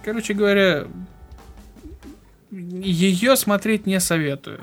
Короче 0.04 0.34
говоря, 0.34 0.86
ее 2.50 3.36
смотреть 3.36 3.86
не 3.86 3.98
советую. 3.98 4.60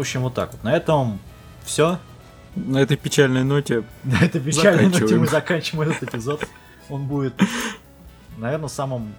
В 0.00 0.02
общем, 0.02 0.22
вот 0.22 0.32
так 0.32 0.52
вот. 0.52 0.64
На 0.64 0.74
этом 0.74 1.20
все. 1.62 1.98
На 2.56 2.78
этой 2.78 2.96
печальной 2.96 3.44
ноте 3.44 3.84
На 4.02 4.24
этой 4.24 4.40
печальной 4.40 4.86
ноте 4.86 5.14
мы 5.16 5.26
заканчиваем 5.26 5.90
этот 5.90 6.08
эпизод. 6.08 6.42
Он 6.88 7.04
будет, 7.04 7.34
наверное, 8.38 8.70
самым 8.70 9.12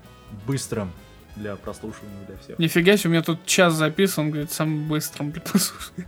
быстрым 0.48 0.92
для 1.36 1.56
прослушивания 1.56 2.26
для 2.26 2.36
всех. 2.40 2.58
Нифига 2.58 2.98
себе, 2.98 3.10
у 3.10 3.12
меня 3.12 3.22
тут 3.22 3.46
час 3.46 3.76
записан, 3.76 4.26
он 4.26 4.32
говорит, 4.32 4.52
самым 4.52 4.88
быстрым. 4.88 5.32
послушай. 5.32 6.08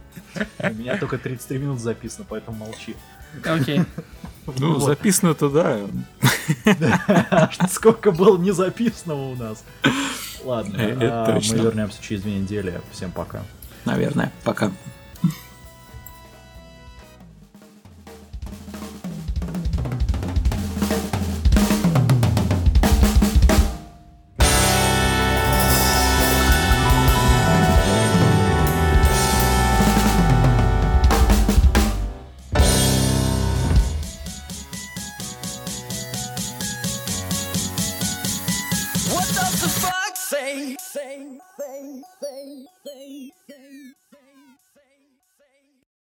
У 0.58 0.74
меня 0.74 0.98
только 0.98 1.20
33 1.20 1.60
минут 1.60 1.80
записано, 1.80 2.26
поэтому 2.28 2.58
молчи. 2.58 2.96
Окей. 3.46 3.82
Ну, 4.58 4.74
Вот. 4.74 4.84
записано-то, 4.84 5.50
да. 5.50 7.50
Сколько 7.70 8.12
было 8.12 8.38
не 8.38 8.52
записанного 8.52 9.30
у 9.30 9.36
нас. 9.36 9.64
Ладно, 10.44 10.76
Э, 10.76 10.98
а, 11.02 11.40
мы 11.40 11.58
вернемся 11.58 12.02
через 12.02 12.24
две 12.24 12.40
недели. 12.40 12.82
Всем 12.92 13.12
пока. 13.12 13.44
Наверное. 13.86 14.32
Пока. 14.44 14.72